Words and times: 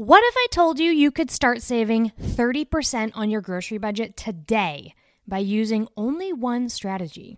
What 0.00 0.24
if 0.24 0.34
I 0.34 0.46
told 0.50 0.78
you 0.78 0.90
you 0.90 1.10
could 1.10 1.30
start 1.30 1.60
saving 1.60 2.12
30% 2.18 3.10
on 3.14 3.28
your 3.28 3.42
grocery 3.42 3.76
budget 3.76 4.16
today 4.16 4.94
by 5.28 5.36
using 5.40 5.88
only 5.94 6.32
one 6.32 6.70
strategy? 6.70 7.36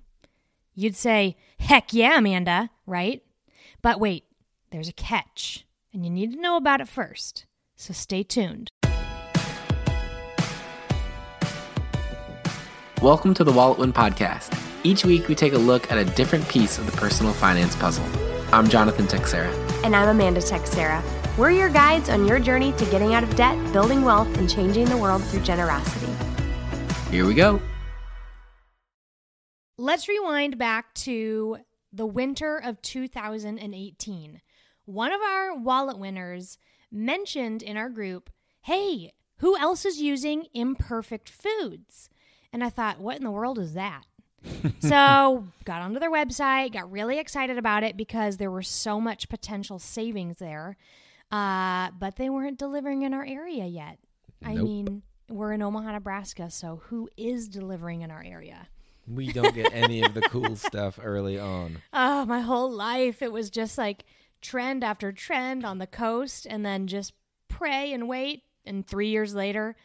You'd 0.73 0.95
say, 0.95 1.37
heck 1.59 1.93
yeah, 1.93 2.19
Amanda, 2.19 2.71
right? 2.87 3.21
But 3.83 3.99
wait, 3.99 4.27
there's 4.71 4.87
a 4.87 4.93
catch, 4.93 5.67
and 5.93 6.05
you 6.05 6.11
need 6.13 6.35
to 6.35 6.41
know 6.41 6.57
about 6.57 6.81
it 6.81 6.87
first. 6.87 7.47
So 7.75 7.93
stay 7.93 8.23
tuned. 8.23 8.71
Welcome 13.03 13.35
to 13.35 13.43
the 13.43 13.51
WalletWin 13.51 13.93
Podcast. 13.93 14.57
Each 14.85 15.05
week, 15.05 15.27
we 15.27 15.35
take 15.35 15.55
a 15.55 15.59
look 15.59 15.91
at 15.91 15.99
a 15.99 16.05
different 16.05 16.49
piece 16.49 16.79
of 16.79 16.87
the 16.87 16.93
personal 16.93 17.33
finance 17.33 17.75
puzzle. 17.75 18.07
I'm 18.53 18.69
Jonathan 18.69 19.09
Teixeira. 19.09 19.53
And 19.83 19.97
I'm 19.97 20.11
Amanda 20.11 20.41
Teixeira. 20.41 21.03
We're 21.39 21.51
your 21.51 21.71
guides 21.71 22.11
on 22.11 22.29
your 22.29 22.39
journey 22.39 22.73
to 22.73 22.85
getting 22.91 23.15
out 23.15 23.25
of 23.25 23.35
debt, 23.37 23.57
building 23.73 24.03
wealth, 24.03 24.29
and 24.37 24.51
changing 24.51 24.85
the 24.85 24.99
world 24.99 25.25
through 25.25 25.41
generosity. 25.41 26.13
Here 27.11 27.25
we 27.25 27.33
go. 27.33 27.59
Let's 29.79 30.09
rewind 30.09 30.59
back 30.59 30.93
to 30.95 31.57
the 31.91 32.05
winter 32.05 32.59
of 32.59 32.83
2018. 32.83 34.43
One 34.85 35.11
of 35.11 35.23
our 35.23 35.57
wallet 35.57 35.99
winners 35.99 36.59
mentioned 36.91 37.63
in 37.63 37.79
our 37.79 37.89
group, 37.89 38.29
Hey, 38.61 39.13
who 39.39 39.57
else 39.57 39.87
is 39.87 40.03
using 40.03 40.49
imperfect 40.53 41.31
foods? 41.31 42.11
And 42.53 42.63
I 42.63 42.69
thought, 42.69 43.01
what 43.01 43.17
in 43.17 43.25
the 43.25 43.31
world 43.31 43.59
is 43.59 43.73
that? 43.73 44.03
so 44.81 45.47
got 45.65 45.81
onto 45.81 45.99
their 45.99 46.13
website, 46.13 46.75
got 46.75 46.93
really 46.93 47.19
excited 47.19 47.57
about 47.57 47.85
it 47.85 47.97
because 47.97 48.37
there 48.37 48.51
were 48.51 48.63
so 48.63 49.01
much 49.01 49.31
potential 49.31 49.79
savings 49.79 50.37
there. 50.37 50.77
Uh, 51.33 51.91
but 51.99 52.17
they 52.17 52.29
weren't 52.29 52.59
delivering 52.59 53.03
in 53.03 53.15
our 53.15 53.25
area 53.25 53.65
yet. 53.67 53.99
I 54.45 54.55
mean, 54.55 55.03
we're 55.31 55.53
in 55.53 55.63
Omaha, 55.63 55.93
Nebraska, 55.93 56.51
so 56.51 56.83
who 56.87 57.09
is 57.17 57.49
delivering 57.49 58.03
in 58.03 58.11
our 58.11 58.23
area? 58.23 58.69
We 59.07 59.33
don't 59.33 59.55
get 59.55 59.73
any 59.73 60.03
of 60.03 60.15
the 60.15 60.21
cool 60.23 60.57
stuff 60.71 60.99
early 61.03 61.39
on. 61.39 61.79
Oh, 61.93 62.25
my 62.27 62.41
whole 62.41 62.71
life 62.71 63.23
it 63.23 63.33
was 63.33 63.51
just 63.51 63.79
like 63.79 64.05
trend 64.41 64.85
after 64.85 65.11
trend 65.11 65.65
on 65.65 65.79
the 65.79 65.87
coast 65.87 66.47
and 66.49 66.67
then 66.67 66.87
just 66.87 67.13
pray 67.49 67.93
and 67.93 68.09
wait 68.09 68.43
and 68.65 68.87
3 68.87 69.09
years 69.09 69.35
later 69.35 69.77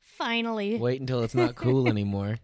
finally 0.00 0.78
Wait 0.78 1.00
until 1.00 1.22
it's 1.22 1.34
not 1.34 1.54
cool 1.54 1.88
anymore. 1.96 2.38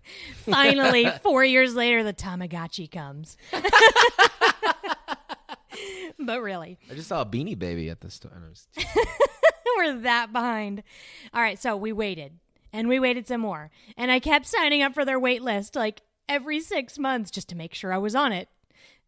finally 0.45 1.11
4 1.23 1.45
years 1.45 1.75
later 1.75 2.03
the 2.03 2.13
Tamagotchi 2.13 2.91
comes. 2.91 3.37
but 6.27 6.41
really, 6.43 6.79
I 6.91 6.95
just 6.95 7.09
saw 7.09 7.23
a 7.23 7.27
beanie 7.27 7.59
baby 7.59 7.91
at 7.91 8.01
the 8.01 8.11
store. 8.11 8.33
and 8.35 8.45
I 8.45 8.49
was- 8.49 8.69
we're 9.77 10.01
that 10.01 10.33
behind. 10.33 10.83
All 11.33 11.43
right, 11.43 11.59
so 11.59 11.77
we 11.77 11.93
waited 11.93 12.39
and 12.73 12.89
we 12.89 12.99
waited 13.01 13.27
some 13.27 13.41
more. 13.41 13.71
And 13.97 14.11
I 14.11 14.19
kept 14.21 14.47
signing 14.47 14.83
up 14.83 14.95
for 14.95 15.05
their 15.05 15.19
wait 15.19 15.43
list 15.43 15.77
like 15.77 16.03
every 16.29 16.61
six 16.61 16.99
months 16.99 17.31
just 17.31 17.49
to 17.51 17.57
make 17.57 17.75
sure 17.75 17.93
I 17.93 17.99
was 17.99 18.15
on 18.15 18.33
it. 18.33 18.49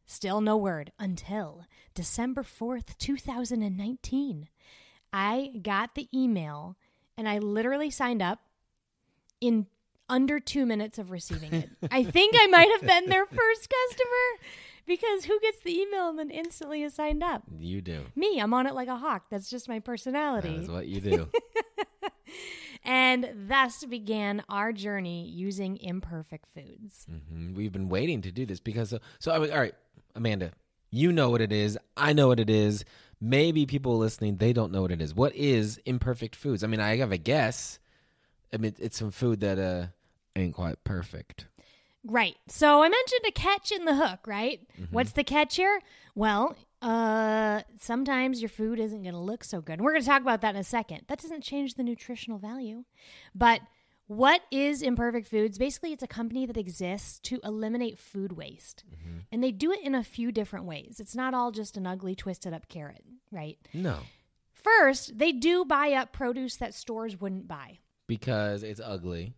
Still 0.07 0.41
no 0.41 0.57
word 0.57 0.93
until 0.99 1.65
December 1.95 2.43
4th, 2.43 2.97
2019. 2.99 4.49
I 5.13 5.51
got 5.63 5.95
the 5.95 6.09
email 6.17 6.77
and 7.17 7.29
I 7.29 7.39
literally 7.39 7.91
signed 7.91 8.23
up 8.23 8.41
in 9.41 9.67
under 10.09 10.39
two 10.39 10.67
minutes 10.67 10.99
of 10.99 11.11
receiving 11.11 11.53
it. 11.53 11.71
I 11.91 12.05
think 12.05 12.37
I 12.39 12.47
might 12.47 12.71
have 12.71 12.83
been 12.83 13.09
their 13.11 13.27
first 13.27 13.69
customer 13.69 14.49
because 14.87 15.25
who 15.25 15.39
gets 15.41 15.61
the 15.61 15.79
email 15.79 16.09
and 16.09 16.19
then 16.19 16.31
instantly 16.31 16.83
is 16.83 16.95
signed 16.95 17.23
up? 17.23 17.43
you 17.59 17.81
do. 17.83 18.05
Me, 18.15 18.41
I'm 18.41 18.55
on 18.55 18.67
it 18.67 18.75
like 18.75 18.89
a 18.89 18.97
hawk. 18.97 19.25
That's 19.31 19.51
just 19.51 19.69
my 19.69 19.81
personality. 19.81 20.55
That 20.57 20.63
is 20.65 20.69
what 20.71 20.87
you 20.87 21.01
do. 21.01 21.29
And 22.89 23.49
thus 23.49 23.85
began 23.85 24.45
our 24.49 24.73
journey 24.73 25.27
using 25.29 25.77
imperfect 25.79 26.47
foods. 26.55 27.05
hmm 27.09 27.53
We've 27.55 27.73
been 27.73 27.89
waiting 27.89 28.23
to 28.23 28.31
do 28.31 28.47
this 28.47 28.61
because 28.61 28.91
so, 28.91 29.01
so 29.19 29.33
I 29.33 29.39
mean, 29.41 29.51
all 29.51 29.59
right, 29.59 29.75
Amanda, 30.15 30.53
you 30.93 31.11
know 31.11 31.31
what 31.31 31.41
it 31.41 31.51
is. 31.53 31.77
I 31.97 32.13
know 32.13 32.29
what 32.29 32.39
it 32.39 32.49
is. 32.49 32.85
Maybe 33.21 33.67
people 33.67 33.99
listening 33.99 34.37
they 34.37 34.53
don't 34.53 34.71
know 34.71 34.83
what 34.83 34.93
it 34.93 35.03
is. 35.03 35.15
What 35.15 35.35
is 35.35 35.81
imperfect 35.85 36.37
foods? 36.37 36.63
I 36.63 36.69
mean, 36.69 36.79
I 36.79 36.99
have 36.99 37.11
a 37.11 37.19
guess. 37.19 37.81
I 38.53 38.59
mean, 38.59 38.77
it's 38.79 38.97
some 38.97 39.11
food 39.11 39.41
that 39.41 39.59
uh 39.59 39.87
ain't 40.37 40.55
quite 40.55 40.85
perfect. 40.85 41.47
Right. 42.09 42.37
So 42.49 42.83
I 42.83 42.89
mentioned 42.89 43.21
a 43.27 43.33
catch 43.33 43.73
in 43.73 43.85
the 43.85 43.95
hook, 43.95 44.21
right? 44.27 44.61
What's 44.91 45.13
the 45.13 45.25
catch 45.25 45.57
here? 45.57 45.81
Well, 46.15 46.57
uh 46.83 47.63
sometimes 47.81 48.41
your 48.41 48.49
food 48.49 48.79
isn't 48.79 49.03
going 49.03 49.15
to 49.15 49.21
look 49.21 49.43
so 49.45 49.61
good. 49.61 49.81
We're 49.81 49.93
going 49.93 50.03
to 50.03 50.09
talk 50.09 50.23
about 50.23 50.43
that 50.43 50.55
in 50.55 50.61
a 50.61 50.65
second. 50.65 51.03
That 51.09 51.21
doesn't 51.21 51.43
change 51.43 51.75
the 51.75 51.83
nutritional 51.83 52.39
value. 52.39 52.85
But 53.35 53.61
what 54.09 54.43
is 54.53 54.83
Imperfect 54.83 55.27
Foods? 55.27 55.59
Basically, 55.59 55.93
it's 55.93 56.03
a 56.03 56.07
company 56.07 56.47
that 56.47 56.57
exists 56.57 57.19
to 57.25 57.41
eliminate 57.43 57.99
food 57.99 58.33
waste. 58.33 58.85
And 59.33 59.43
they 59.43 59.51
do 59.51 59.73
it 59.73 59.81
in 59.83 59.95
a 59.97 60.05
few 60.05 60.31
different 60.31 60.67
ways. 60.67 60.99
It's 61.01 61.17
not 61.17 61.35
all 61.35 61.51
just 61.51 61.77
an 61.77 61.87
ugly 61.89 62.15
twisted 62.15 62.53
up 62.55 62.69
carrot, 62.69 63.03
right? 63.33 63.59
No, 63.75 63.99
First, 64.55 65.19
they 65.19 65.33
do 65.33 65.65
buy 65.65 65.93
up 65.93 66.13
produce 66.13 66.57
that 66.57 66.75
stores 66.75 67.21
wouldn't 67.21 67.47
buy. 67.49 67.79
because 68.07 68.63
it's 68.63 68.81
ugly, 68.81 69.35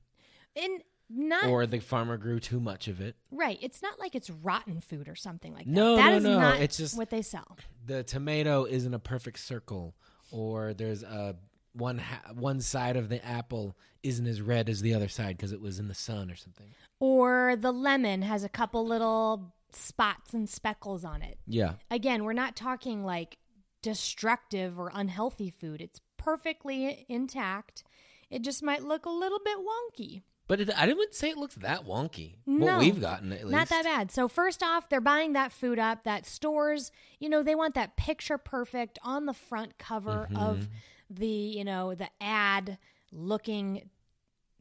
And 0.57 0.83
not 1.09 1.45
or 1.47 1.67
the 1.67 1.79
farmer 1.81 2.17
grew 2.17 2.39
too 2.41 2.61
much 2.61 2.87
of 2.89 3.01
it. 3.01 3.17
right. 3.31 3.59
It's 3.63 3.81
not 3.83 3.99
like 3.99 4.15
it's 4.15 4.29
rotten 4.31 4.81
food 4.81 5.09
or 5.09 5.15
something 5.15 5.53
like 5.55 5.65
that. 5.65 5.71
No, 5.71 5.97
That 5.97 6.11
no, 6.11 6.17
is 6.17 6.25
no. 6.25 6.39
not 6.39 6.61
It's 6.61 6.77
just- 6.77 6.97
what 6.99 7.11
they 7.11 7.23
sell. 7.23 7.57
the 7.87 8.03
tomato 8.03 8.65
isn't 8.65 8.93
a 8.95 8.99
perfect 8.99 9.39
circle 9.39 9.95
or 10.31 10.75
there's 10.75 11.03
a 11.03 11.37
one 11.73 11.99
ha- 11.99 12.33
one 12.35 12.61
side 12.61 12.97
of 12.97 13.09
the 13.09 13.25
apple 13.25 13.77
isn't 14.03 14.27
as 14.27 14.41
red 14.43 14.69
as 14.69 14.81
the 14.83 14.95
other 14.95 15.09
side 15.09 15.37
because 15.37 15.53
it 15.53 15.61
was 15.61 15.79
in 15.79 15.89
the 15.89 15.95
sun 15.95 16.31
or 16.31 16.37
something. 16.37 16.67
Or 17.01 17.57
the 17.57 17.73
lemon 17.73 18.23
has 18.23 18.43
a 18.45 18.49
couple 18.49 18.85
little 18.87 19.55
spots 19.73 20.35
and 20.35 20.49
speckles 20.49 21.05
on 21.05 21.23
it. 21.23 21.39
Yeah. 21.47 21.75
Again, 21.91 22.25
we're 22.25 22.33
not 22.33 22.57
talking 22.57 23.05
like 23.05 23.39
destructive 23.83 24.79
or 24.79 24.91
unhealthy 24.95 25.51
food. 25.51 25.81
It's 25.81 26.01
perfectly 26.17 27.07
intact. 27.09 27.85
It 28.31 28.43
just 28.43 28.63
might 28.63 28.83
look 28.83 29.07
a 29.07 29.11
little 29.11 29.41
bit 29.45 29.57
wonky. 29.59 30.23
But 30.49 30.61
it, 30.61 30.71
I 30.77 30.87
didn't 30.87 31.15
say 31.15 31.29
it 31.31 31.37
looks 31.37 31.55
that 31.57 31.85
wonky. 31.85 32.37
No, 32.47 32.67
what 32.67 32.79
we've 32.81 33.01
gotten 33.01 33.33
at 33.33 33.41
least. 33.45 33.53
Not 33.53 33.69
that 33.69 33.85
bad. 33.85 34.11
So 34.11 34.27
first 34.29 34.63
off, 34.63 34.89
they're 34.89 35.01
buying 35.01 35.35
that 35.35 35.53
food 35.53 35.79
up. 35.79 36.05
That 36.05 36.27
stores, 36.27 36.91
you 37.21 37.29
know, 37.29 37.43
they 37.43 37.55
want 37.55 37.75
that 37.75 37.97
picture 37.97 38.39
perfect 38.39 38.99
on 39.03 39.27
the 39.27 39.35
front 39.35 39.79
cover 39.79 40.27
Mm-hmm. 40.31 40.37
of 40.37 40.69
the, 41.11 41.27
you 41.27 41.65
know, 41.65 41.95
the 41.95 42.09
ad 42.21 42.79
looking 43.13 43.89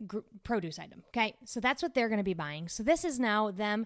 gr- 0.06 0.20
produce 0.44 0.78
item. 0.80 1.04
Okay, 1.10 1.36
so 1.46 1.60
that's 1.60 1.82
what 1.82 1.94
they're 1.94 2.10
going 2.10 2.20
to 2.20 2.24
be 2.24 2.34
buying. 2.34 2.68
So 2.68 2.84
this 2.84 3.04
is 3.04 3.20
now 3.20 3.52
them 3.52 3.86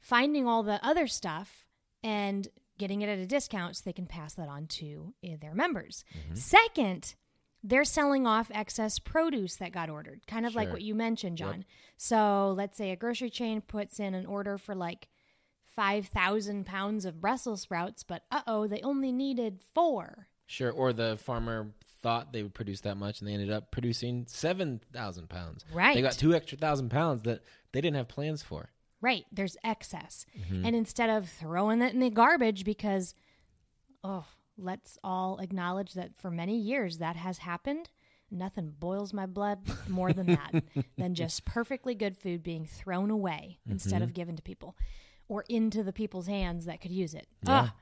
finding 0.00 0.46
all 0.48 0.62
the 0.62 0.84
other 0.84 1.06
stuff 1.06 1.66
and 2.02 2.48
getting 2.78 3.02
it 3.02 3.08
at 3.08 3.18
a 3.18 3.26
discount 3.26 3.76
so 3.76 3.82
they 3.84 3.92
can 3.92 4.06
pass 4.06 4.34
that 4.34 4.48
on 4.48 4.66
to 4.66 5.14
uh, 5.24 5.36
their 5.40 5.54
members. 5.54 6.04
Mm-hmm. 6.16 6.34
Second, 6.34 7.14
they're 7.62 7.84
selling 7.84 8.26
off 8.26 8.50
excess 8.52 8.98
produce 8.98 9.56
that 9.56 9.72
got 9.72 9.88
ordered, 9.88 10.26
kind 10.26 10.46
of 10.46 10.54
like 10.54 10.72
what 10.72 10.82
you 10.82 10.94
mentioned, 10.94 11.38
John. 11.38 11.64
So 11.96 12.52
let's 12.56 12.76
say 12.76 12.90
a 12.90 12.96
grocery 12.96 13.30
chain 13.30 13.60
puts 13.60 14.00
in 14.00 14.14
an 14.14 14.26
order 14.26 14.58
for 14.58 14.74
like 14.74 15.08
5,000 15.76 16.66
pounds 16.66 17.04
of 17.04 17.20
Brussels 17.20 17.62
sprouts, 17.62 18.02
but 18.02 18.24
uh 18.30 18.42
oh, 18.46 18.66
they 18.66 18.80
only 18.82 19.12
needed 19.12 19.60
four. 19.74 20.28
Sure. 20.46 20.70
Or 20.70 20.92
the 20.92 21.16
farmer 21.22 21.72
thought 22.02 22.32
they 22.32 22.42
would 22.42 22.54
produce 22.54 22.80
that 22.80 22.96
much 22.96 23.20
and 23.20 23.28
they 23.28 23.32
ended 23.32 23.50
up 23.50 23.70
producing 23.70 24.24
7,000 24.26 25.28
pounds. 25.28 25.64
Right. 25.72 25.94
They 25.94 26.02
got 26.02 26.12
two 26.12 26.34
extra 26.34 26.58
thousand 26.58 26.90
pounds 26.90 27.22
that 27.22 27.42
they 27.72 27.80
didn't 27.80 27.96
have 27.96 28.08
plans 28.08 28.42
for. 28.42 28.70
Right, 29.00 29.24
there's 29.32 29.56
excess. 29.64 30.26
Mm-hmm. 30.38 30.64
And 30.64 30.76
instead 30.76 31.10
of 31.10 31.28
throwing 31.28 31.82
it 31.82 31.92
in 31.92 32.00
the 32.00 32.10
garbage 32.10 32.64
because 32.64 33.14
oh, 34.04 34.26
let's 34.62 34.98
all 35.02 35.38
acknowledge 35.38 35.94
that 35.94 36.12
for 36.16 36.30
many 36.30 36.56
years 36.58 36.98
that 36.98 37.16
has 37.16 37.38
happened. 37.38 37.90
Nothing 38.30 38.72
boils 38.78 39.12
my 39.12 39.26
blood 39.26 39.58
more 39.88 40.12
than 40.12 40.26
that 40.26 40.64
than 40.96 41.14
just 41.14 41.44
perfectly 41.44 41.94
good 41.94 42.16
food 42.16 42.42
being 42.42 42.64
thrown 42.64 43.10
away 43.10 43.58
instead 43.68 43.96
Mm-hmm. 43.96 44.02
of 44.04 44.14
given 44.14 44.36
to 44.36 44.42
people 44.42 44.74
or 45.28 45.44
into 45.48 45.82
the 45.82 45.92
people's 45.92 46.26
hands 46.26 46.64
that 46.64 46.80
could 46.80 46.92
use 46.92 47.12
it. 47.14 47.26
Ah, 47.46 47.74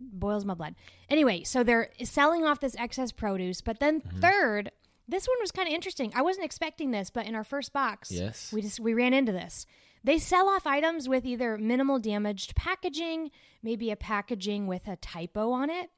boils 0.00 0.44
my 0.44 0.54
blood. 0.54 0.74
Anyway, 1.08 1.42
so 1.42 1.62
they're 1.64 1.90
selling 2.04 2.44
off 2.44 2.60
this 2.60 2.76
excess 2.76 3.10
produce, 3.12 3.60
but 3.60 3.80
then 3.80 4.00
Mm-hmm. 4.00 4.20
third, 4.20 4.70
this 5.08 5.26
one 5.26 5.38
was 5.40 5.50
kind 5.50 5.66
of 5.66 5.74
interesting. 5.74 6.12
I 6.14 6.22
wasn't 6.22 6.44
expecting 6.44 6.90
this, 6.92 7.10
but 7.10 7.26
in 7.26 7.34
our 7.34 7.44
first 7.44 7.72
box, 7.72 8.10
Yes. 8.12 8.52
we 8.52 8.62
just 8.62 8.78
we 8.78 8.94
ran 8.94 9.12
into 9.14 9.32
this. 9.32 9.66
They 10.04 10.18
sell 10.18 10.48
off 10.48 10.64
items 10.66 11.08
with 11.08 11.26
either 11.26 11.58
minimal 11.58 11.98
damaged 11.98 12.54
packaging, 12.54 13.32
maybe 13.64 13.90
a 13.90 13.96
packaging 13.96 14.68
with 14.68 14.86
a 14.86 14.94
typo 14.96 15.50
on 15.50 15.70
it, 15.70 15.90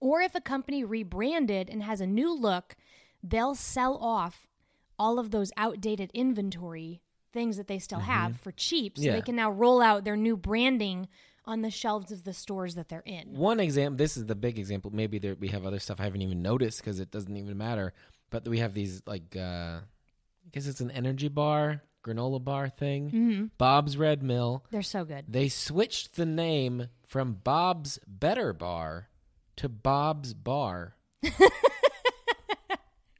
or 0.00 0.20
if 0.20 0.34
a 0.34 0.40
company 0.40 0.84
rebranded 0.84 1.68
and 1.70 1.82
has 1.82 2.00
a 2.00 2.06
new 2.06 2.32
look, 2.34 2.76
they'll 3.22 3.54
sell 3.54 3.96
off 3.96 4.46
all 4.98 5.18
of 5.18 5.30
those 5.30 5.50
outdated 5.56 6.10
inventory 6.14 7.00
things 7.32 7.56
that 7.56 7.68
they 7.68 7.78
still 7.78 8.00
have 8.00 8.40
for 8.40 8.52
cheap 8.52 8.96
so 8.96 9.04
Yeah. 9.04 9.12
they 9.12 9.22
can 9.22 9.36
now 9.36 9.50
roll 9.50 9.80
out 9.82 10.04
their 10.04 10.16
new 10.16 10.36
branding 10.36 11.08
on 11.44 11.62
the 11.62 11.70
shelves 11.70 12.10
of 12.12 12.24
the 12.24 12.32
stores 12.32 12.74
that 12.74 12.88
they're 12.88 13.00
in. 13.06 13.34
One 13.36 13.60
example. 13.60 13.96
This 13.96 14.16
is 14.16 14.26
the 14.26 14.34
big 14.34 14.58
example. 14.58 14.90
Maybe 14.92 15.18
there, 15.18 15.34
we 15.34 15.48
have 15.48 15.64
other 15.66 15.78
stuff 15.78 16.00
I 16.00 16.04
haven't 16.04 16.22
even 16.22 16.42
noticed 16.42 16.78
because 16.80 17.00
it 17.00 17.10
doesn't 17.10 17.36
even 17.36 17.56
matter. 17.56 17.92
But 18.30 18.46
we 18.48 18.58
have 18.58 18.74
these 18.74 19.02
like 19.06 19.34
uh, 19.36 19.80
I 19.80 20.50
guess 20.52 20.66
it's 20.66 20.80
an 20.80 20.90
energy 20.90 21.28
bar, 21.28 21.82
granola 22.04 22.42
bar 22.42 22.68
thing. 22.68 23.06
Mm-hmm. 23.10 23.44
Bob's 23.56 23.96
Red 23.96 24.22
Mill. 24.22 24.64
They're 24.70 24.82
so 24.82 25.04
good. 25.04 25.24
They 25.28 25.48
switched 25.48 26.16
the 26.16 26.26
name 26.26 26.88
from 27.06 27.34
Bob's 27.42 27.98
Better 28.06 28.52
Bar 28.52 29.08
to 29.58 29.68
Bob's 29.68 30.34
Bar. 30.34 30.94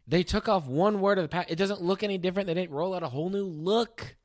they 0.07 0.23
took 0.23 0.49
off 0.49 0.67
one 0.67 1.01
word 1.01 1.19
of 1.19 1.25
the 1.25 1.29
pack. 1.29 1.51
It 1.51 1.57
doesn't 1.57 1.83
look 1.83 2.03
any 2.03 2.19
different. 2.19 2.47
They 2.47 2.55
didn't 2.55 2.71
roll 2.75 2.95
out 2.95 3.03
a 3.03 3.09
whole 3.09 3.31
new 3.31 3.45
look. 3.45 4.17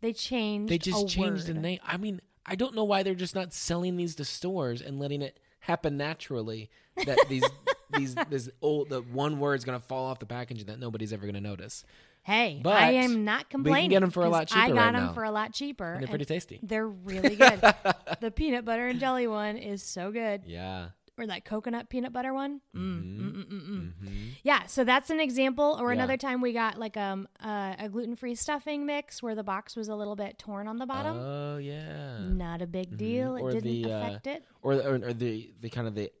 They 0.00 0.12
changed. 0.12 0.70
They 0.72 0.78
just 0.78 1.08
changed 1.08 1.46
the 1.46 1.54
word. 1.54 1.62
name. 1.62 1.78
I 1.84 1.96
mean, 1.96 2.20
I 2.44 2.54
don't 2.54 2.74
know 2.74 2.84
why 2.84 3.02
they're 3.02 3.14
just 3.14 3.34
not 3.34 3.52
selling 3.52 3.96
these 3.96 4.14
to 4.16 4.24
stores 4.24 4.80
and 4.80 4.98
letting 4.98 5.22
it 5.22 5.38
happen 5.60 5.96
naturally. 5.96 6.70
That 7.04 7.18
these 7.28 7.44
these 7.96 8.14
this 8.30 8.48
old 8.62 8.88
the 8.88 9.00
one 9.02 9.38
word's 9.38 9.64
gonna 9.64 9.80
fall 9.80 10.06
off 10.06 10.18
the 10.18 10.26
packaging 10.26 10.66
that 10.66 10.78
nobody's 10.78 11.12
ever 11.12 11.26
gonna 11.26 11.40
notice. 11.40 11.84
Hey, 12.22 12.58
But 12.60 12.74
I 12.82 12.90
am 12.92 13.24
not 13.24 13.38
we 13.38 13.44
can 13.44 13.62
complaining. 13.62 13.90
get 13.90 14.02
'em 14.02 14.10
for 14.10 14.24
a 14.24 14.28
lot 14.28 14.48
cheaper. 14.48 14.60
I 14.60 14.68
got 14.70 14.76
right 14.76 14.92
them 14.94 15.04
now. 15.06 15.12
for 15.12 15.22
a 15.22 15.30
lot 15.30 15.52
cheaper. 15.52 15.92
And 15.92 16.02
they're 16.02 16.08
pretty 16.08 16.24
tasty. 16.24 16.58
They're 16.60 16.88
really 16.88 17.36
good. 17.36 17.60
the 18.20 18.32
peanut 18.32 18.64
butter 18.64 18.88
and 18.88 18.98
jelly 18.98 19.28
one 19.28 19.56
is 19.56 19.82
so 19.84 20.10
good. 20.10 20.42
Yeah. 20.44 20.88
Or 21.18 21.26
that 21.26 21.44
coconut 21.46 21.88
peanut 21.88 22.12
butter 22.12 22.34
one. 22.34 22.60
Mm, 22.74 23.02
Mhm. 23.02 23.18
mm, 23.18 23.32
mm, 23.32 23.48
mm, 23.48 23.68
mm. 23.68 23.92
Mhm. 24.02 24.30
Yeah, 24.42 24.66
so 24.66 24.84
that's 24.84 25.08
an 25.08 25.18
example. 25.18 25.78
Or 25.80 25.90
Yeah. 25.90 25.94
another 25.96 26.18
time 26.18 26.42
we 26.42 26.52
got 26.52 26.78
like 26.78 26.96
um 26.98 27.26
uh, 27.42 27.74
a 27.78 27.88
gluten 27.88 28.16
free 28.16 28.34
stuffing 28.34 28.84
mix 28.84 29.22
where 29.22 29.34
the 29.34 29.42
box 29.42 29.76
was 29.76 29.88
a 29.88 29.94
little 29.96 30.14
bit 30.16 30.38
torn 30.38 30.68
on 30.68 30.76
the 30.76 30.84
bottom. 30.86 31.16
Oh 31.16 31.56
yeah. 31.56 32.18
Not 32.18 32.60
a 32.60 32.66
big 32.66 32.98
deal. 32.98 33.36
It 33.36 33.42
Or 33.42 33.52
didn't 33.52 33.62
the, 33.82 33.84
uh, 33.92 33.96
affect 33.96 34.26
it. 34.26 34.44
or, 34.62 34.74
or 34.74 34.94
or 34.96 35.12
the 35.14 35.50
the 35.60 35.70
kind 35.70 35.88
of 35.88 35.94
the 35.94 36.12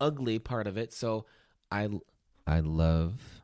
ugly 0.00 0.38
part 0.38 0.66
of 0.66 0.76
it. 0.76 0.92
So 0.92 1.24
I 1.70 1.88
I 2.46 2.60
love 2.60 3.40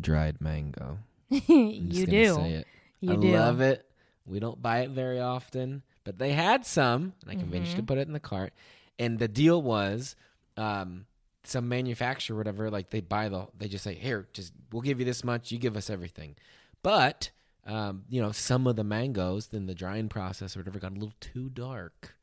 dried 0.00 0.40
mango. 0.40 0.98
You 1.30 2.06
do. 2.06 2.62
You 3.00 3.10
do. 3.10 3.12
I 3.12 3.16
do. 3.16 3.32
love 3.36 3.60
it. 3.60 3.86
We 4.26 4.40
don't 4.40 4.60
buy 4.62 4.80
it 4.80 4.90
very 4.90 5.20
often, 5.20 5.82
but 6.04 6.18
they 6.18 6.32
had 6.32 6.64
some, 6.64 7.12
and 7.22 7.30
I 7.30 7.34
convinced 7.34 7.72
you 7.72 7.76
to 7.76 7.82
Mhm. 7.82 7.86
put 7.88 7.98
it 7.98 8.06
in 8.06 8.14
the 8.14 8.20
cart. 8.20 8.54
And 8.98 9.18
the 9.18 9.28
deal 9.28 9.60
was, 9.60 10.16
um, 10.56 11.06
some 11.44 11.68
manufacturer, 11.68 12.36
whatever, 12.36 12.70
like 12.70 12.90
they 12.90 13.00
buy 13.00 13.28
the, 13.28 13.46
they 13.58 13.68
just 13.68 13.84
say, 13.84 13.94
here, 13.94 14.28
just 14.32 14.52
we'll 14.72 14.82
give 14.82 14.98
you 14.98 15.04
this 15.04 15.24
much, 15.24 15.52
you 15.52 15.58
give 15.58 15.76
us 15.76 15.90
everything. 15.90 16.36
But, 16.82 17.30
um, 17.66 18.04
you 18.08 18.20
know, 18.20 18.32
some 18.32 18.66
of 18.66 18.76
the 18.76 18.84
mangoes, 18.84 19.48
then 19.48 19.66
the 19.66 19.74
drying 19.74 20.08
process 20.08 20.56
or 20.56 20.60
whatever, 20.60 20.78
got 20.78 20.92
a 20.92 20.94
little 20.94 21.12
too 21.20 21.50
dark 21.50 22.16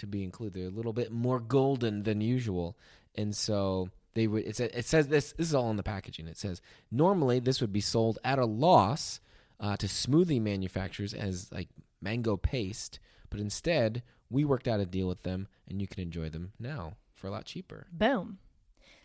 to 0.00 0.06
be 0.06 0.24
included. 0.24 0.54
They're 0.54 0.68
a 0.68 0.74
little 0.74 0.92
bit 0.92 1.12
more 1.12 1.38
golden 1.40 2.02
than 2.02 2.20
usual, 2.20 2.76
and 3.14 3.36
so 3.36 3.90
they 4.14 4.26
would. 4.26 4.44
It 4.44 4.56
says, 4.56 4.70
it 4.74 4.84
says 4.86 5.08
this. 5.08 5.32
This 5.32 5.48
is 5.48 5.54
all 5.54 5.70
in 5.70 5.76
the 5.76 5.82
packaging. 5.82 6.26
It 6.26 6.38
says 6.38 6.60
normally 6.90 7.38
this 7.38 7.60
would 7.60 7.72
be 7.72 7.80
sold 7.80 8.18
at 8.24 8.38
a 8.38 8.46
loss 8.46 9.20
uh, 9.60 9.76
to 9.76 9.86
smoothie 9.86 10.40
manufacturers 10.40 11.14
as 11.14 11.52
like 11.52 11.68
mango 12.00 12.36
paste, 12.36 12.98
but 13.28 13.40
instead 13.40 14.02
we 14.30 14.44
worked 14.44 14.68
out 14.68 14.80
a 14.80 14.86
deal 14.86 15.08
with 15.08 15.22
them, 15.22 15.48
and 15.68 15.80
you 15.80 15.88
can 15.88 16.00
enjoy 16.00 16.30
them 16.30 16.52
now 16.58 16.94
for 17.14 17.26
a 17.26 17.30
lot 17.30 17.44
cheaper. 17.44 17.86
Boom. 17.92 18.38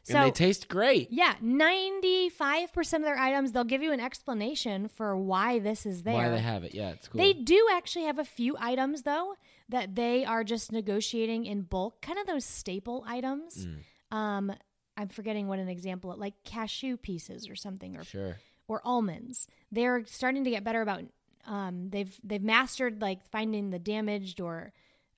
So 0.04 0.18
and 0.18 0.28
they 0.28 0.32
taste 0.32 0.68
great. 0.68 1.12
yeah, 1.12 1.34
ninety 1.42 2.30
five 2.30 2.72
percent 2.72 3.04
of 3.04 3.08
their 3.08 3.18
items 3.18 3.52
they'll 3.52 3.64
give 3.64 3.82
you 3.82 3.92
an 3.92 4.00
explanation 4.00 4.88
for 4.88 5.18
why 5.18 5.58
this 5.58 5.88
is 5.88 6.04
there. 6.04 6.14
Why 6.14 6.30
they 6.30 6.40
have 6.40 6.64
it? 6.64 6.76
Yeah, 6.76 6.92
it's 6.92 7.08
cool. 7.08 7.20
They 7.20 7.34
do 7.34 7.68
actually 7.74 8.06
have 8.06 8.20
a 8.20 8.24
few 8.24 8.56
items 8.60 9.02
though 9.02 9.34
that 9.70 9.96
they 9.96 10.24
are 10.24 10.44
just 10.44 10.72
negotiating 10.72 11.48
in 11.48 11.64
bulk, 11.64 12.04
kind 12.04 12.20
of 12.20 12.28
those 12.28 12.46
staple 12.46 13.04
items. 13.08 13.66
Mm. 13.66 14.16
Um, 14.16 14.54
I'm 14.96 15.10
forgetting 15.10 15.48
what 15.48 15.58
an 15.58 15.70
example 15.70 16.14
like 16.16 16.36
cashew 16.44 16.98
pieces 16.98 17.50
or 17.50 17.56
something, 17.56 17.98
or 17.98 18.04
sure. 18.04 18.38
or 18.68 18.82
almonds. 18.86 19.48
They're 19.72 20.06
starting 20.06 20.44
to 20.44 20.52
get 20.52 20.64
better 20.64 20.84
about. 20.84 21.02
Um, 21.48 21.90
they've 21.90 22.16
they've 22.24 22.44
mastered 22.44 23.02
like 23.02 23.26
finding 23.32 23.72
the 23.72 23.80
damaged 23.80 24.40
or 24.40 24.72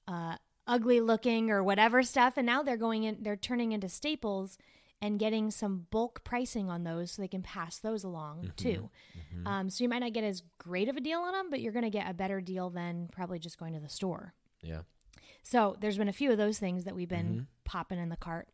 uh, 0.07 0.35
ugly 0.65 0.99
looking 1.01 1.49
or 1.51 1.63
whatever 1.63 2.03
stuff, 2.03 2.35
and 2.37 2.45
now 2.45 2.63
they're 2.63 2.77
going 2.77 3.03
in. 3.03 3.17
They're 3.21 3.35
turning 3.35 3.71
into 3.71 3.89
staples 3.89 4.57
and 5.01 5.19
getting 5.19 5.51
some 5.51 5.85
bulk 5.91 6.23
pricing 6.23 6.69
on 6.69 6.83
those, 6.83 7.11
so 7.11 7.21
they 7.21 7.27
can 7.27 7.43
pass 7.43 7.77
those 7.77 8.03
along 8.03 8.51
too. 8.55 8.89
Um, 9.45 9.69
so 9.69 9.83
you 9.83 9.89
might 9.89 9.99
not 9.99 10.13
get 10.13 10.23
as 10.23 10.41
great 10.57 10.89
of 10.89 10.97
a 10.97 11.01
deal 11.01 11.19
on 11.19 11.33
them, 11.33 11.49
but 11.51 11.61
you're 11.61 11.71
going 11.73 11.83
to 11.85 11.91
get 11.91 12.09
a 12.09 12.13
better 12.13 12.41
deal 12.41 12.69
than 12.71 13.07
probably 13.11 13.37
just 13.37 13.59
going 13.59 13.73
to 13.73 13.79
the 13.79 13.89
store. 13.89 14.33
Yeah. 14.61 14.81
So 15.43 15.75
there's 15.79 15.97
been 15.97 16.09
a 16.09 16.13
few 16.13 16.31
of 16.31 16.37
those 16.39 16.57
things 16.57 16.83
that 16.85 16.95
we've 16.95 17.07
been 17.07 17.27
Mm-hmm. 17.27 17.43
popping 17.63 17.99
in 17.99 18.09
the 18.09 18.17
cart, 18.17 18.47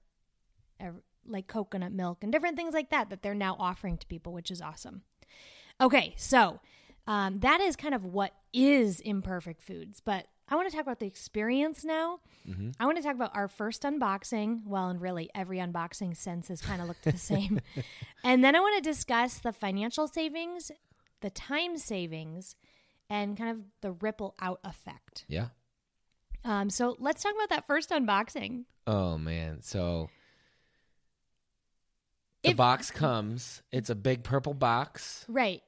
like 1.26 1.48
coconut 1.48 1.94
milk 1.94 2.20
and 2.22 2.32
different 2.32 2.58
things 2.58 2.74
like 2.74 2.90
that, 2.90 3.10
that 3.10 3.22
they're 3.22 3.34
now 3.34 3.56
offering 3.58 3.98
to 3.98 4.06
people, 4.08 4.34
which 4.34 4.52
is 4.52 4.62
awesome. 4.62 5.04
Okay, 5.80 6.14
so 6.18 6.60
um, 7.08 7.40
that 7.40 7.62
is 7.62 7.76
kind 7.76 7.96
of 7.96 8.04
what 8.06 8.34
is 8.54 9.00
imperfect 9.00 9.62
foods, 9.62 10.02
but 10.02 10.28
I 10.54 10.56
want 10.56 10.70
to 10.70 10.76
talk 10.76 10.84
about 10.86 11.00
the 11.00 11.08
experience 11.08 11.84
now. 11.84 12.20
Mm-hmm. 12.48 12.70
I 12.80 12.86
want 12.86 12.98
to 12.98 13.04
talk 13.04 13.16
about 13.16 13.36
our 13.36 13.48
first 13.48 13.82
unboxing. 13.82 14.62
Well, 14.68 14.90
and 14.90 15.02
really 15.02 15.32
every 15.34 15.58
unboxing 15.58 16.16
since 16.16 16.50
has 16.50 16.62
kind 16.62 16.80
of 16.80 16.88
looked 16.88 17.06
the 17.06 17.18
same. 17.18 17.60
and 18.24 18.44
then 18.44 18.56
I 18.56 18.60
want 18.60 18.76
to 18.84 18.88
discuss 18.88 19.40
the 19.40 19.52
financial 19.52 20.08
savings, 20.08 20.72
the 21.22 21.32
time 21.32 21.80
savings, 21.80 22.56
and 23.10 23.36
kind 23.36 23.50
of 23.50 23.64
the 23.82 23.94
ripple 23.94 24.36
out 24.40 24.60
effect. 24.64 25.26
Yeah. 25.28 25.48
Um, 26.46 26.70
so 26.70 26.98
let's 27.00 27.24
talk 27.24 27.34
about 27.34 27.50
that 27.50 27.66
first 27.66 27.90
unboxing. 27.90 28.66
Oh 28.86 29.18
man. 29.18 29.64
So 29.64 30.12
the 32.44 32.52
If- 32.52 32.58
box 32.58 32.92
comes. 32.92 33.64
It's 33.72 33.90
a 33.90 33.96
big 33.96 34.24
purple 34.24 34.54
box. 34.54 35.26
Right. 35.28 35.64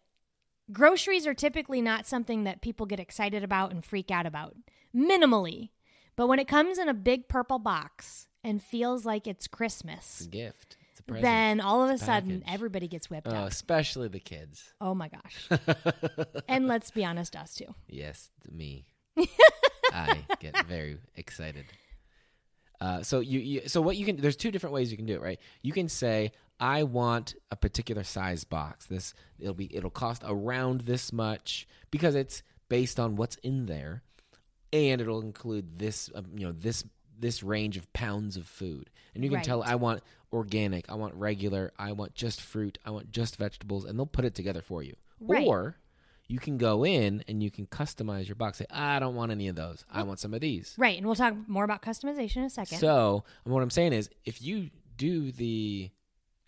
Groceries 0.72 1.28
are 1.28 1.34
typically 1.34 1.82
not 1.82 2.06
something 2.08 2.44
that 2.46 2.62
people 2.62 2.86
get 2.86 3.00
excited 3.00 3.44
about 3.44 3.72
and 3.72 3.84
freak 3.86 4.10
out 4.12 4.26
about, 4.26 4.56
minimally. 4.96 5.70
But 6.16 6.28
when 6.28 6.40
it 6.40 6.48
comes 6.48 6.78
in 6.78 6.90
a 6.90 6.94
big 6.94 7.28
purple 7.28 7.60
box 7.60 8.28
and 8.44 8.62
feels 8.64 9.06
like 9.06 9.28
it's 9.28 9.46
It's 9.46 9.48
Christmas, 9.48 10.22
a 10.22 10.28
gift. 10.30 10.78
It's 10.92 11.00
a 11.02 11.04
present. 11.04 11.24
then 11.24 11.62
all 11.62 11.84
of 11.84 11.90
a 11.90 11.94
a 11.94 11.98
sudden 11.98 12.40
package. 12.42 12.54
everybody 12.54 12.88
gets 12.88 13.10
whipped 13.10 13.28
Oh, 13.28 13.36
out. 13.36 13.48
especially 13.52 14.08
the 14.08 14.20
kids. 14.20 14.74
Oh 14.82 14.96
my 14.96 15.10
gosh. 15.10 15.50
and 16.48 16.68
let's 16.68 16.90
be 16.90 17.04
honest, 17.06 17.36
us 17.36 17.54
too. 17.56 17.76
Yes, 17.88 18.30
me. 18.52 18.86
I 19.94 20.26
get 20.40 20.66
very 20.68 20.98
excited. 21.16 21.66
Uh, 22.82 23.04
so 23.04 23.20
you, 23.20 23.40
you, 23.40 23.62
so 23.68 23.82
what 23.82 23.96
you 23.98 24.06
can? 24.06 24.18
There's 24.18 24.36
two 24.36 24.52
different 24.52 24.74
ways 24.74 24.92
you 24.92 24.98
can 24.98 25.06
do 25.06 25.14
it, 25.16 25.22
right? 25.22 25.40
You 25.62 25.72
can 25.74 25.88
say, 25.88 26.32
I 26.60 26.84
want 26.84 27.36
a 27.52 27.56
particular 27.56 28.04
size 28.04 28.44
box. 28.44 28.86
This 28.86 29.14
it'll 29.40 29.54
be 29.54 29.76
it'll 29.76 29.90
cost 29.90 30.24
around 30.26 30.82
this 30.82 31.12
much 31.12 31.68
because 31.92 32.16
it's 32.16 32.44
based 32.70 33.00
on 33.00 33.16
what's 33.16 33.36
in 33.38 33.66
there, 33.66 34.04
and 34.74 35.02
it'll 35.02 35.22
include 35.22 35.80
this, 35.80 36.10
um, 36.16 36.26
you 36.36 36.46
know, 36.46 36.54
this 36.54 36.84
this 37.18 37.44
range 37.44 37.78
of 37.78 37.92
pounds 37.94 38.38
of 38.38 38.46
food. 38.46 38.90
And 39.14 39.24
you 39.24 39.30
can 39.30 39.42
tell, 39.42 39.64
I 39.64 39.76
want 39.76 40.04
organic, 40.34 40.90
I 40.90 40.96
want 40.96 41.14
regular, 41.16 41.72
I 41.80 41.94
want 41.94 42.14
just 42.14 42.42
fruit, 42.42 42.78
I 42.86 42.90
want 42.92 43.12
just 43.12 43.38
vegetables, 43.38 43.86
and 43.86 43.98
they'll 43.98 44.06
put 44.06 44.26
it 44.26 44.36
together 44.36 44.62
for 44.62 44.84
you. 44.84 44.96
Right. 45.22 45.48
Or 45.48 45.78
you 46.28 46.40
can 46.40 46.58
go 46.58 46.86
in 46.86 47.24
and 47.28 47.42
you 47.42 47.52
can 47.52 47.68
customize 47.68 48.28
your 48.28 48.36
box. 48.36 48.58
Say, 48.58 48.66
I 48.70 49.00
don't 49.00 49.16
want 49.16 49.32
any 49.32 49.48
of 49.48 49.56
those. 49.56 49.86
I 49.90 50.04
want 50.04 50.20
some 50.20 50.34
of 50.34 50.42
these. 50.42 50.76
Right. 50.78 50.98
And 50.98 51.06
we'll 51.06 51.16
talk 51.16 51.36
more 51.48 51.64
about 51.64 51.82
customization 51.82 52.38
in 52.38 52.44
a 52.44 52.50
second. 52.50 52.80
So 52.80 53.24
what 53.44 53.62
I'm 53.62 53.70
saying 53.70 53.94
is, 53.94 54.10
if 54.26 54.42
you 54.42 54.70
do 54.98 55.32
the 55.32 55.92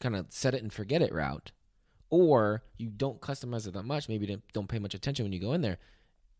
kind 0.01 0.16
of 0.16 0.27
set 0.30 0.54
it 0.54 0.62
and 0.62 0.72
forget 0.72 1.01
it 1.01 1.13
route, 1.13 1.51
or 2.10 2.63
you 2.77 2.89
don't 2.89 3.20
customize 3.22 3.68
it 3.68 3.74
that 3.74 3.84
much, 3.84 4.08
maybe 4.10 4.25
don't- 4.27 4.54
don't 4.54 4.68
pay 4.70 4.80
much 4.80 4.94
attention 4.94 5.25
when 5.25 5.34
you 5.34 5.39
go 5.39 5.54
in 5.54 5.62
there, 5.62 5.77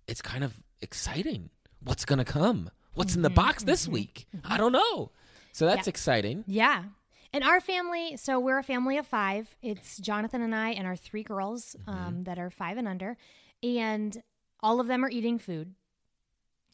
it's 0.07 0.21
kind 0.21 0.43
of 0.43 0.61
exciting. 0.81 1.49
What's 1.81 2.05
gonna 2.05 2.25
come? 2.25 2.69
What's 2.93 3.15
in 3.15 3.21
the 3.21 3.29
box 3.29 3.63
this 3.63 3.87
week? 3.87 4.25
I 4.43 4.57
don't 4.57 4.71
know. 4.71 5.11
So 5.51 5.65
that's 5.65 5.87
Yeah. 5.87 5.91
exciting. 5.91 6.43
Yeah. 6.47 6.85
And 7.33 7.43
our 7.43 7.59
family, 7.59 8.15
so 8.17 8.39
we're 8.39 8.57
a 8.57 8.63
family 8.63 8.97
of 8.97 9.05
five. 9.05 9.55
It's 9.61 9.97
Jonathan 9.97 10.41
and 10.41 10.55
I 10.55 10.69
and 10.71 10.87
our 10.87 10.95
three 10.95 11.23
girls 11.23 11.75
Mm-hmm. 11.81 11.89
um, 11.89 12.23
that 12.23 12.39
are 12.39 12.49
five 12.49 12.77
and 12.77 12.87
under. 12.87 13.17
And 13.61 14.21
all 14.61 14.79
of 14.79 14.87
them 14.87 15.03
are 15.03 15.09
eating 15.09 15.37
food. 15.39 15.75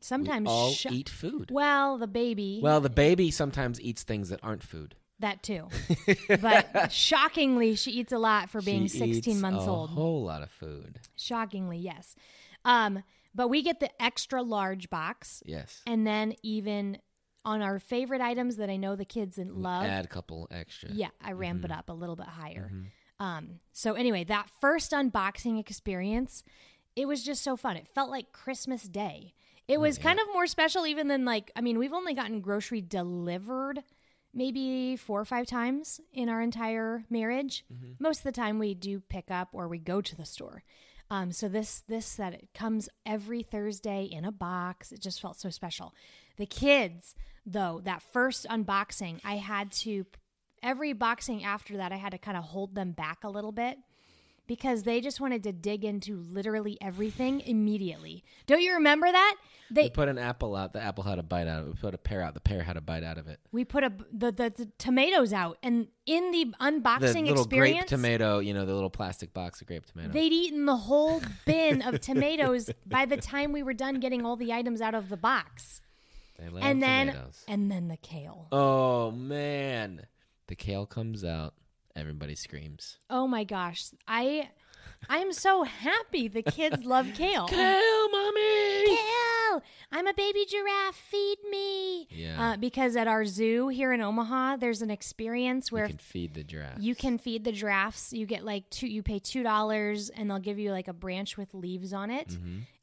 Sometimes 0.02 0.48
we 0.48 0.52
all 0.52 0.72
sho- 0.72 0.90
eat 0.92 1.10
food. 1.10 1.50
Well, 1.52 1.98
the 1.98 2.08
baby, 2.08 2.60
Well, 2.62 2.82
the 2.82 2.90
baby 2.90 3.32
sometimes 3.32 3.80
eats 3.82 4.04
things 4.04 4.30
that 4.30 4.40
aren't 4.44 4.64
food. 4.64 4.96
That 5.20 5.44
too. 5.44 5.68
but 6.42 6.92
shockingly, 6.92 7.76
she 7.76 7.92
eats 7.92 8.12
a 8.12 8.18
lot 8.18 8.50
for 8.50 8.62
being 8.62 8.84
She 8.88 8.98
16 9.00 9.34
eats 9.34 9.42
months 9.42 9.66
a 9.66 9.70
old. 9.70 9.90
A 9.92 9.94
whole 9.94 10.24
lot 10.24 10.42
of 10.44 10.52
food. 10.52 11.00
Shockingly, 11.16 11.78
yes. 11.78 12.16
Um, 12.66 13.04
but 13.36 13.48
we 13.48 13.62
get 13.62 13.80
the 13.80 13.90
extra 14.02 14.42
large 14.42 14.90
box. 14.90 15.42
Yes. 15.46 15.82
And 15.88 16.06
then 16.06 16.34
even 16.44 16.98
on 17.46 17.62
our 17.62 17.80
favorite 17.80 18.22
items 18.22 18.56
that 18.58 18.70
I 18.70 18.76
know 18.78 18.96
the 18.96 19.06
kids 19.06 19.38
love, 19.38 19.86
Add 19.86 20.06
a 20.06 20.08
couple 20.08 20.48
extra. 20.52 20.90
Yeah, 20.92 21.10
I 21.22 21.32
ramp 21.34 21.60
Mm-hmm. 21.64 21.72
it 21.72 21.78
up 21.78 21.90
a 21.90 21.94
little 21.94 22.16
bit 22.16 22.28
higher. 22.28 22.72
Um, 23.20 23.60
so 23.72 23.94
anyway, 23.94 24.24
that 24.26 24.48
first 24.62 24.92
unboxing 24.92 25.60
experience, 25.60 26.44
it 26.96 27.08
was 27.08 27.24
just 27.24 27.44
so 27.44 27.56
fun. 27.56 27.76
It 27.78 27.88
felt 27.88 28.10
like 28.10 28.32
Christmas 28.34 28.84
Day. 28.84 29.34
It 29.68 29.80
was 29.80 29.98
kind 29.98 30.20
of 30.20 30.26
more 30.34 30.46
special 30.48 30.86
even 30.86 31.08
than 31.08 31.24
like 31.26 31.50
I 31.56 31.62
mean, 31.62 31.80
we've 31.80 31.94
only 31.94 32.14
gotten 32.14 32.42
grocery 32.42 32.82
delivered 32.82 33.82
maybe 34.34 34.96
four 34.96 35.22
or 35.22 35.26
five 35.26 35.48
times 35.48 36.02
in 36.12 36.30
our 36.30 36.42
entire 36.42 37.04
marriage. 37.10 37.66
Most 38.00 38.20
of 38.20 38.24
the 38.24 38.32
time 38.32 38.60
we 38.60 38.74
do 38.74 39.00
pick 39.00 39.30
up 39.30 39.50
or 39.54 39.68
we 39.68 39.80
go 39.80 40.02
to 40.02 40.16
the 40.16 40.26
store. 40.26 40.64
Um, 41.10 41.32
so 41.32 41.48
this 41.48 41.84
this 41.88 42.16
that 42.16 42.34
it 42.34 42.50
comes 42.54 42.90
every 43.06 43.44
Thursday 43.44 44.06
in 44.06 44.26
a 44.26 44.32
box. 44.32 44.92
It 44.92 45.02
just 45.02 45.22
felt 45.22 45.40
so 45.40 45.50
special. 45.50 45.94
The 46.38 46.46
kids, 46.46 47.14
though, 47.46 47.82
that 47.84 48.02
first 48.02 48.48
unboxing, 48.50 49.20
I 49.24 49.36
had 49.36 49.72
to 49.84 50.06
every 50.64 50.94
boxing 50.94 51.44
after 51.44 51.78
that 51.78 51.92
I 51.92 51.98
had 51.98 52.14
to 52.14 52.18
kind 52.18 52.38
of 52.38 52.46
hold 52.46 52.74
them 52.74 52.94
back 52.94 53.24
a 53.24 53.30
little 53.30 53.52
bit 53.52 53.78
because 54.48 54.84
they 54.84 55.02
just 55.02 55.20
wanted 55.22 55.44
to 55.44 55.52
dig 55.52 55.86
into 55.86 56.18
literally 56.18 56.78
everything 56.82 57.40
immediately. 57.42 58.24
Don't 58.46 58.62
you 58.62 58.74
remember 58.74 59.12
that? 59.12 59.36
We 59.70 59.76
They 59.76 59.90
put 59.90 60.10
an 60.10 60.18
apple 60.18 60.56
out. 60.56 60.74
The 60.74 60.82
apple 60.82 61.04
had 61.04 61.18
a 61.18 61.24
bite 61.24 61.48
out 61.48 61.62
of 61.62 61.68
it. 61.68 61.70
We 61.70 61.80
put 61.80 61.94
a 61.94 61.98
pear 61.98 62.22
out. 62.22 62.34
The 62.34 62.42
pear 62.42 62.62
had 62.64 62.78
a 62.78 62.82
bite 62.82 63.04
out 63.04 63.18
of 63.18 63.28
it. 63.28 63.40
we 63.52 63.64
put 63.66 63.84
a 63.84 63.92
the, 64.12 64.32
the, 64.32 64.54
the 64.56 64.70
tomatoes 64.78 65.34
out 65.34 65.58
and 65.64 65.88
in 66.06 66.32
the 66.32 66.46
The 66.46 66.56
unboxing 66.60 67.26
little 67.26 67.44
experience 67.44 67.80
grape 67.80 67.88
tomato, 67.88 68.40
you 68.40 68.54
know, 68.54 68.66
the 68.66 68.74
little 68.74 68.90
plastic 68.90 69.34
box 69.34 69.62
of 69.62 69.68
grape 69.68 69.86
tomato. 69.86 70.10
They'd 70.12 70.34
eaten 70.34 70.66
the 70.66 70.76
whole 70.76 71.22
bin 71.46 71.82
of 71.82 72.02
tomatoes 72.02 72.70
by 72.86 73.06
the 73.06 73.18
time 73.18 73.52
we 73.52 73.64
were 73.64 73.74
done 73.74 74.00
getting 74.00 74.26
all 74.26 74.36
the 74.36 74.52
items 74.54 74.82
out 74.82 74.94
of 74.94 75.10
the 75.10 75.18
box. 75.18 75.82
And 76.38 76.84
then 76.84 77.08
tomatoes. 77.08 77.44
and 77.48 77.72
then 77.72 77.88
the 77.88 77.98
kale. 77.98 78.48
Oh 78.52 79.12
man, 79.12 80.08
the 80.48 80.56
kale 80.56 80.86
comes 80.86 81.24
out. 81.24 81.54
Everybody 81.96 82.36
screams. 82.36 82.98
Oh 83.10 83.28
my 83.28 83.44
gosh. 83.44 83.86
I 84.08 84.50
I'm 85.10 85.34
so 85.34 85.64
happy 85.64 86.28
the 86.28 86.42
kids 86.44 86.84
love 86.86 87.08
kale. 87.14 87.48
Kale, 87.48 88.10
mommy. 88.12 88.86
Kale! 88.86 89.62
I'm 89.92 90.08
a 90.08 90.14
baby 90.14 90.46
giraffe. 90.50 90.96
Feed 90.96 91.38
me. 91.52 92.08
Yeah. 92.10 92.54
Uh, 92.54 92.58
because 92.58 92.96
at 92.96 93.08
our 93.08 93.26
zoo 93.26 93.68
here 93.68 93.94
in 93.94 94.02
Omaha, 94.02 94.56
there's 94.58 94.82
an 94.82 94.90
experience 94.90 95.72
where 95.72 95.84
you 95.86 95.90
can 95.90 95.98
feed 96.00 96.34
the 96.34 96.44
giraffe. 96.44 96.80
you 96.80 96.96
can 96.96 97.18
feed 97.20 97.44
the 97.44 97.52
giraffes. 97.52 98.12
You 98.14 98.26
get 98.26 98.44
like 98.44 98.70
two. 98.72 98.88
You 98.88 99.04
pay 99.04 99.20
two 99.20 99.44
dollars, 99.44 100.10
and 100.10 100.30
they'll 100.30 100.40
give 100.40 100.58
you 100.58 100.72
like 100.72 100.88
a 100.88 100.94
branch 100.94 101.38
with 101.38 101.54
leaves 101.54 101.94
on 101.94 102.10
it, 102.10 102.36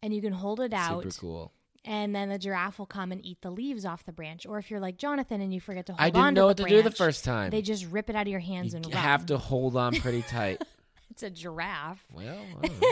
and 0.03 0.15
you 0.15 0.21
can 0.23 0.33
hold 0.33 0.61
it 0.61 0.73
out. 0.73 1.01
Mm-hmm. 1.01 1.11
Super 1.11 1.21
cool. 1.21 1.53
And 1.85 2.15
then 2.15 2.29
the 2.29 2.39
giraffe 2.39 2.79
will 2.79 2.87
come 2.87 3.11
and 3.13 3.25
eat 3.25 3.41
the 3.43 3.51
leaves 3.51 3.85
off 3.85 4.05
the 4.05 4.13
branch. 4.13 4.45
Or 4.47 4.59
if 4.59 4.71
you're 4.71 4.81
like 4.81 4.97
Jonathan 4.99 5.41
and 5.41 5.53
you 5.55 5.61
forget 5.61 5.87
to 5.87 5.93
hold 5.93 6.01
I 6.01 6.11
didn't 6.11 6.23
on 6.25 6.35
know 6.35 6.41
to 6.43 6.47
what 6.47 6.57
the 6.59 6.63
to 6.65 6.69
do 6.69 6.77
the 6.77 6.83
branch, 6.85 6.97
first 6.97 7.25
time. 7.25 7.51
They 7.51 7.63
just 7.63 7.87
rip 7.87 8.11
it 8.11 8.17
out 8.17 8.23
of 8.23 8.29
your 8.29 8.41
hands 8.41 8.73
you 8.73 8.77
and 8.79 8.87
run. 8.87 8.95
have 8.97 9.27
to 9.27 9.39
hold 9.39 9.77
on 9.77 9.95
pretty 9.97 10.23
tight. 10.29 10.63
It's 11.11 11.23
a 11.23 11.31
giraffe. 11.31 12.05
well, 12.13 12.45
I, 12.63 12.67
don't 12.67 12.81
know. 12.81 12.89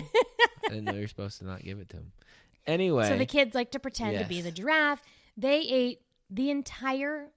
I 0.67 0.69
didn't 0.71 0.85
know 0.85 0.93
you're 0.95 1.09
supposed 1.09 1.39
to 1.39 1.45
not 1.47 1.63
give 1.63 1.79
it 1.81 1.89
to 1.91 1.97
him. 1.99 2.13
Anyway, 2.67 3.09
So 3.09 3.17
the 3.17 3.25
kids 3.27 3.55
like 3.55 3.71
to 3.73 3.79
pretend 3.79 4.19
to 4.19 4.25
be 4.27 4.41
the 4.43 4.51
giraffe. 4.51 5.01
They 5.37 5.61
ate 5.61 6.01
the 6.31 6.51
entire 6.51 7.29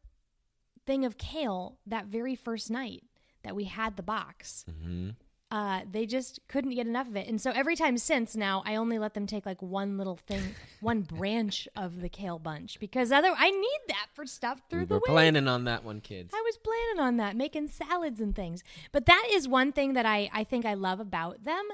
thing 0.85 1.05
of 1.05 1.17
kale 1.17 1.77
that 1.85 2.07
very 2.07 2.35
first 2.35 2.69
night 2.71 3.03
that 3.43 3.55
we 3.55 3.63
had 3.65 3.95
the 3.95 4.03
box. 4.03 4.65
Mhm. 4.69 5.15
Uh, 5.51 5.81
they 5.91 6.05
just 6.05 6.39
couldn't 6.47 6.73
get 6.73 6.87
enough 6.87 7.09
of 7.09 7.17
it. 7.17 7.27
And 7.27 7.41
so 7.41 7.51
every 7.51 7.75
time 7.75 7.97
since 7.97 8.37
now, 8.37 8.63
I 8.65 8.75
only 8.75 8.97
let 8.97 9.13
them 9.13 9.27
take 9.27 9.45
like 9.45 9.61
one 9.61 9.97
little 9.97 10.15
thing, 10.15 10.41
one 10.79 11.01
branch 11.01 11.67
of 11.75 11.99
the 11.99 12.07
kale 12.07 12.39
bunch 12.39 12.79
because 12.79 13.11
other 13.11 13.33
I 13.37 13.49
need 13.51 13.79
that 13.89 14.07
for 14.13 14.25
stuff 14.25 14.61
through 14.69 14.79
we 14.81 14.85
the 14.85 14.93
were 14.93 14.99
week. 14.99 15.07
planning 15.07 15.49
on 15.49 15.65
that 15.65 15.83
one, 15.83 15.99
kids. 15.99 16.33
I 16.33 16.41
was 16.45 16.57
planning 16.57 17.05
on 17.05 17.17
that, 17.17 17.35
making 17.35 17.67
salads 17.67 18.21
and 18.21 18.33
things. 18.33 18.63
But 18.93 19.07
that 19.07 19.27
is 19.33 19.45
one 19.45 19.73
thing 19.73 19.91
that 19.93 20.05
I, 20.05 20.29
I 20.33 20.45
think 20.45 20.65
I 20.65 20.73
love 20.73 21.01
about 21.01 21.43
them 21.43 21.67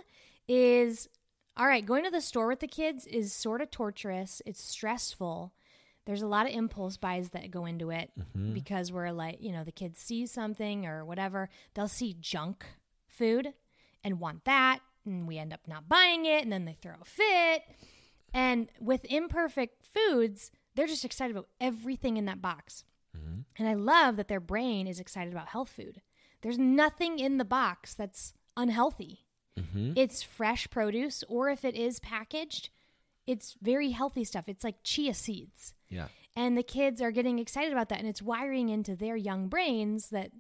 is 0.48 1.08
all 1.56 1.68
right, 1.68 1.86
going 1.86 2.04
to 2.04 2.12
the 2.12 2.22
store 2.22 2.48
with 2.48 2.60
the 2.60 2.68
kids 2.68 3.06
is 3.06 3.32
sort 3.34 3.62
of 3.62 3.70
torturous. 3.72 4.42
It's 4.46 4.64
stressful. 4.64 5.54
There's 6.06 6.22
a 6.22 6.28
lot 6.28 6.46
of 6.48 6.54
impulse 6.54 6.98
buys 6.98 7.30
that 7.30 7.52
go 7.52 7.66
into 7.66 7.90
it 7.92 8.12
because 8.54 8.92
we're 8.92 9.12
like, 9.12 9.38
you 9.42 9.52
know, 9.52 9.64
the 9.64 9.72
kids 9.72 10.00
see 10.00 10.26
something 10.26 10.86
or 10.86 11.04
whatever. 11.04 11.50
They'll 11.74 11.88
see 11.88 12.16
junk 12.20 12.66
food 13.08 13.54
and 14.04 14.20
want 14.20 14.46
that. 14.46 14.80
And 15.06 15.27
we 15.27 15.38
end 15.38 15.54
up 15.54 15.62
not 15.68 15.88
buying 15.88 16.25
it. 16.25 16.44
And 16.44 16.51
then 16.51 16.66
they 16.66 16.77
throw 16.82 16.96
a 17.01 17.06
fit. 17.06 17.63
And 18.34 18.70
with 18.80 19.06
imperfect 19.06 19.86
foods, 19.86 20.51
they're 20.75 20.88
just 20.88 21.06
excited 21.06 21.36
about 21.36 21.50
everything 21.60 22.18
in 22.18 22.25
that 22.25 22.42
box. 22.42 22.84
Mm-hmm. 23.18 23.42
And 23.58 23.68
I 23.68 23.74
love 23.74 24.16
that 24.18 24.27
their 24.27 24.39
brain 24.39 24.88
is 24.88 25.00
excited 25.00 25.34
about 25.34 25.48
health 25.48 25.70
food. 25.70 26.01
There's 26.42 26.60
nothing 26.60 27.20
in 27.20 27.38
the 27.38 27.46
box 27.46 27.94
that's 27.94 28.34
unhealthy. 28.56 29.25
Mm-hmm. 29.58 29.94
It's 29.96 30.22
fresh 30.22 30.70
produce, 30.70 31.24
or 31.27 31.50
if 31.50 31.66
it 31.66 31.75
is 31.75 32.00
packaged, 32.00 32.70
it's 33.25 33.56
very 33.62 33.92
healthy 33.92 34.24
stuff. 34.24 34.46
It's 34.48 34.63
like 34.63 34.84
chia 34.84 35.13
seeds. 35.13 35.74
Yeah. 35.89 36.08
And 36.36 36.56
the 36.56 36.63
kids 36.63 37.01
are 37.01 37.12
getting 37.12 37.39
excited 37.39 37.72
about 37.72 37.89
that. 37.89 38.00
And 38.00 38.08
it's 38.08 38.22
wiring 38.22 38.70
into 38.70 38.96
their 38.96 39.16
young 39.16 39.48
brains 39.48 40.10
that 40.10 40.32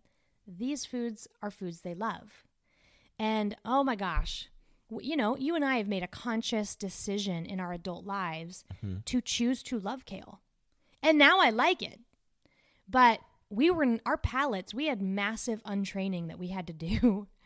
these 0.47 0.85
foods 0.85 1.27
are 1.41 1.49
foods 1.49 1.81
they 1.81 1.95
love. 1.95 2.45
And 3.19 3.55
oh 3.65 3.83
my 3.83 3.95
gosh, 3.95 4.49
you 5.01 5.17
know, 5.17 5.35
you 5.37 5.55
and 5.55 5.65
I 5.65 5.77
have 5.77 5.87
made 5.87 6.03
a 6.03 6.07
conscious 6.07 6.75
decision 6.75 7.45
in 7.45 7.59
our 7.59 7.73
adult 7.73 8.05
lives 8.05 8.63
mm-hmm. 8.75 8.97
to 9.05 9.21
choose 9.21 9.63
to 9.63 9.79
love 9.79 10.05
kale. 10.05 10.41
And 11.01 11.17
now 11.17 11.39
I 11.39 11.49
like 11.49 11.81
it. 11.81 11.99
But 12.89 13.19
we 13.49 13.69
were 13.69 13.83
in 13.83 14.01
our 14.05 14.17
palates, 14.17 14.73
we 14.73 14.87
had 14.87 15.01
massive 15.01 15.61
untraining 15.65 16.27
that 16.27 16.39
we 16.39 16.49
had 16.49 16.67
to 16.67 16.73
do. 16.73 17.27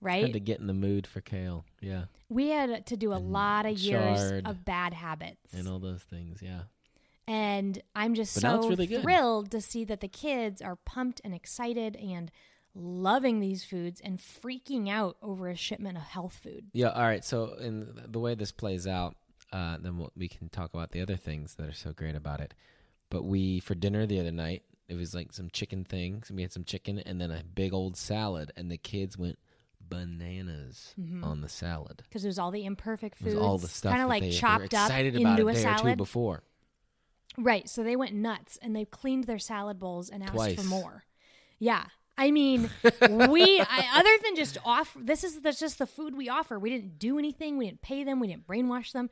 Right? 0.00 0.22
Had 0.22 0.34
to 0.34 0.38
get 0.38 0.60
in 0.60 0.68
the 0.68 0.74
mood 0.74 1.08
for 1.08 1.20
kale. 1.20 1.64
Yeah. 1.80 2.04
we 2.28 2.50
had 2.50 2.86
to 2.86 2.96
do 2.96 3.12
a 3.12 3.18
lot 3.18 3.66
of 3.66 3.76
years 3.76 4.42
of 4.44 4.64
bad 4.64 4.94
habits. 4.94 5.52
And 5.52 5.66
all 5.66 5.80
those 5.80 6.02
things. 6.02 6.38
Yeah. 6.40 6.60
And 7.26 7.82
I'm 7.96 8.14
just 8.14 8.36
But 8.36 8.62
so 8.62 8.68
really 8.68 8.86
thrilled 8.86 9.50
to 9.50 9.60
see 9.60 9.84
that 9.86 10.00
the 10.00 10.06
kids 10.06 10.62
are 10.62 10.76
pumped 10.76 11.20
and 11.24 11.34
excited 11.34 11.96
and 11.96 12.30
loving 12.78 13.40
these 13.40 13.64
foods 13.64 14.00
and 14.00 14.18
freaking 14.18 14.88
out 14.88 15.16
over 15.22 15.48
a 15.48 15.56
shipment 15.56 15.96
of 15.96 16.04
health 16.04 16.38
food. 16.42 16.66
Yeah. 16.72 16.90
All 16.90 17.02
right. 17.02 17.24
So, 17.24 17.54
in 17.60 17.88
the 18.06 18.20
way 18.20 18.34
this 18.34 18.52
plays 18.52 18.86
out, 18.86 19.16
uh, 19.52 19.78
then 19.80 19.98
we'll, 19.98 20.12
we 20.16 20.28
can 20.28 20.48
talk 20.48 20.72
about 20.74 20.92
the 20.92 21.00
other 21.00 21.16
things 21.16 21.54
that 21.54 21.68
are 21.68 21.72
so 21.72 21.92
great 21.92 22.14
about 22.14 22.40
it. 22.40 22.54
But 23.10 23.24
we, 23.24 23.60
for 23.60 23.74
dinner 23.74 24.06
the 24.06 24.20
other 24.20 24.30
night, 24.32 24.62
it 24.88 24.94
was 24.94 25.14
like 25.14 25.32
some 25.32 25.50
chicken 25.50 25.84
things. 25.84 26.30
We 26.30 26.42
had 26.42 26.52
some 26.52 26.64
chicken 26.64 26.98
and 26.98 27.20
then 27.20 27.30
a 27.30 27.42
big 27.42 27.72
old 27.72 27.96
salad, 27.96 28.52
and 28.56 28.70
the 28.70 28.78
kids 28.78 29.18
went 29.18 29.38
bananas 29.80 30.94
on 31.22 31.40
the 31.40 31.48
salad. 31.48 32.02
Because 32.08 32.24
it 32.24 32.28
was 32.28 32.38
all 32.38 32.50
the 32.50 32.64
imperfect 32.64 33.18
foods, 33.18 33.34
all 33.36 33.58
the 33.58 33.68
stuff 33.68 33.92
kind 33.92 34.02
of 34.02 34.08
like 34.08 34.22
they, 34.22 34.30
they 34.30 34.36
were 34.36 34.40
chopped 34.40 34.74
up 34.74 34.90
into 34.90 35.20
about 35.20 35.38
a 35.40 35.42
a 35.42 35.44
day 35.44 35.50
or 35.50 35.54
two 35.54 35.60
salad. 35.60 35.98
before. 35.98 36.42
Right. 37.36 37.68
So 37.68 37.82
they 37.82 37.96
went 37.96 38.14
nuts 38.14 38.58
and 38.60 38.74
they 38.74 38.84
cleaned 38.84 39.24
their 39.24 39.38
salad 39.38 39.78
bowls 39.78 40.10
and 40.10 40.22
asked 40.22 40.32
Twice. 40.32 40.56
for 40.56 40.64
more. 40.64 41.04
Yeah. 41.58 41.84
I 42.18 42.32
mean, 42.32 42.68
we 42.82 43.60
I, 43.60 43.88
other 43.94 44.10
than 44.24 44.34
just 44.34 44.58
off. 44.64 44.94
This 45.00 45.22
is 45.22 45.40
that's 45.40 45.60
just 45.60 45.78
the 45.78 45.86
food 45.86 46.16
we 46.16 46.28
offer. 46.28 46.58
We 46.58 46.68
didn't 46.68 46.98
do 46.98 47.18
anything. 47.18 47.56
We 47.56 47.66
didn't 47.66 47.80
pay 47.80 48.02
them. 48.02 48.18
We 48.18 48.26
didn't 48.26 48.46
brainwash 48.46 48.92
them. 48.92 49.08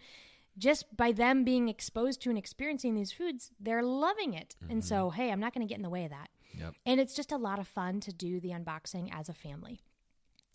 Just 0.59 0.97
by 0.97 1.13
them 1.13 1.45
being 1.45 1.69
exposed 1.69 2.23
to 2.23 2.31
and 2.31 2.39
experiencing 2.39 2.95
these 2.95 3.13
foods, 3.13 3.53
they're 3.61 3.83
loving 3.83 4.35
it. 4.35 4.57
And 4.71 4.83
so, 4.83 5.09
mm-hmm. 5.09 5.21
hey, 5.21 5.31
I'm 5.31 5.39
not 5.39 5.53
going 5.53 5.67
to 5.67 5.71
get 5.71 5.77
in 5.77 5.83
the 5.83 5.91
way 5.91 6.05
of 6.05 6.11
that. 6.11 6.31
Yep. 6.59 6.75
And 6.87 6.99
it's 6.99 7.15
just 7.15 7.31
a 7.31 7.37
lot 7.37 7.59
of 7.59 7.69
fun 7.69 8.01
to 8.01 8.13
do 8.13 8.41
the 8.41 8.51
unboxing 8.51 9.11
as 9.13 9.29
a 9.29 9.35
family. 9.35 9.81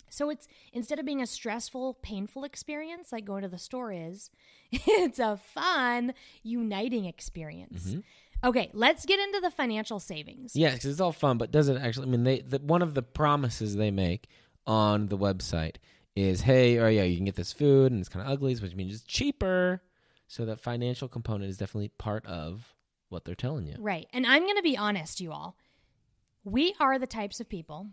So 0.09 0.29
it's 0.29 0.47
instead 0.73 0.99
of 0.99 1.05
being 1.05 1.21
a 1.21 1.27
stressful, 1.27 1.99
painful 2.01 2.43
experience 2.43 3.11
like 3.11 3.25
going 3.25 3.43
to 3.43 3.47
the 3.47 3.57
store 3.57 3.93
is, 3.93 4.29
it's 4.71 5.19
a 5.19 5.37
fun, 5.37 6.13
uniting 6.43 7.05
experience. 7.05 7.87
Mm-hmm. 7.87 7.99
Okay, 8.43 8.69
let's 8.73 9.05
get 9.05 9.19
into 9.19 9.39
the 9.39 9.51
financial 9.51 9.99
savings. 9.99 10.55
Yeah, 10.55 10.71
because 10.71 10.85
it's 10.85 10.99
all 10.99 11.11
fun, 11.11 11.37
but 11.37 11.51
does 11.51 11.69
it 11.69 11.77
actually? 11.81 12.07
I 12.07 12.09
mean, 12.09 12.23
they 12.23 12.41
the, 12.41 12.59
one 12.59 12.81
of 12.81 12.93
the 12.95 13.03
promises 13.03 13.75
they 13.75 13.91
make 13.91 14.27
on 14.65 15.07
the 15.09 15.17
website 15.17 15.75
is, 16.15 16.41
"Hey, 16.41 16.79
oh 16.79 16.87
yeah, 16.87 17.03
you 17.03 17.15
can 17.17 17.25
get 17.25 17.35
this 17.35 17.53
food, 17.53 17.91
and 17.91 17.99
it's 17.99 18.09
kind 18.09 18.25
of 18.25 18.31
ugly, 18.31 18.55
which 18.55 18.75
means 18.75 18.93
it's 18.95 19.03
cheaper." 19.03 19.81
So 20.27 20.45
that 20.45 20.59
financial 20.59 21.07
component 21.07 21.49
is 21.49 21.57
definitely 21.57 21.89
part 21.89 22.25
of 22.25 22.73
what 23.09 23.25
they're 23.25 23.35
telling 23.35 23.67
you. 23.67 23.75
Right. 23.77 24.07
And 24.13 24.25
I'm 24.25 24.43
going 24.43 24.55
to 24.55 24.61
be 24.63 24.77
honest, 24.77 25.19
you 25.19 25.31
all. 25.33 25.57
We 26.45 26.73
are 26.79 26.97
the 26.97 27.05
types 27.05 27.41
of 27.41 27.49
people. 27.49 27.87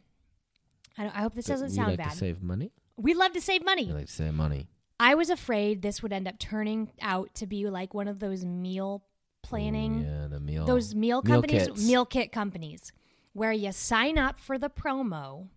I, 0.97 1.02
don't, 1.02 1.17
I 1.17 1.23
hope 1.23 1.35
this 1.35 1.47
That 1.47 1.55
doesn't 1.55 1.71
sound 1.71 1.88
like 1.88 1.99
bad. 1.99 2.12
to 2.12 2.17
save 2.17 2.40
money. 2.40 2.71
we 2.97 3.12
love 3.14 3.33
to 3.33 3.40
save 3.40 3.62
We 3.62 3.64
money. 3.67 3.93
like 3.93 4.07
to 4.07 4.12
save 4.12 4.35
money. 4.35 4.69
I 5.00 5.17
was 5.17 5.31
afraid 5.31 5.83
this 5.83 6.00
would 6.02 6.12
end 6.12 6.28
up 6.28 6.38
turning 6.38 6.90
out 7.02 7.35
to 7.35 7.47
be 7.49 7.69
like 7.69 7.93
one 7.93 8.07
of 8.09 8.21
those 8.21 8.45
meal 8.45 9.02
planning 9.42 10.04
yeah, 10.04 10.26
the 10.28 10.40
meal. 10.40 10.64
those 10.64 10.95
meal 10.95 11.23
meal 11.23 11.23
companies, 11.23 11.66
kits. 11.68 11.87
meal 11.87 12.04
kit 12.07 12.33
companies, 12.33 12.92
where 13.33 13.52
you 13.52 13.73
sign 13.73 14.18
up 14.18 14.40
for 14.40 14.59
the 14.59 14.68
promo, 14.71 15.49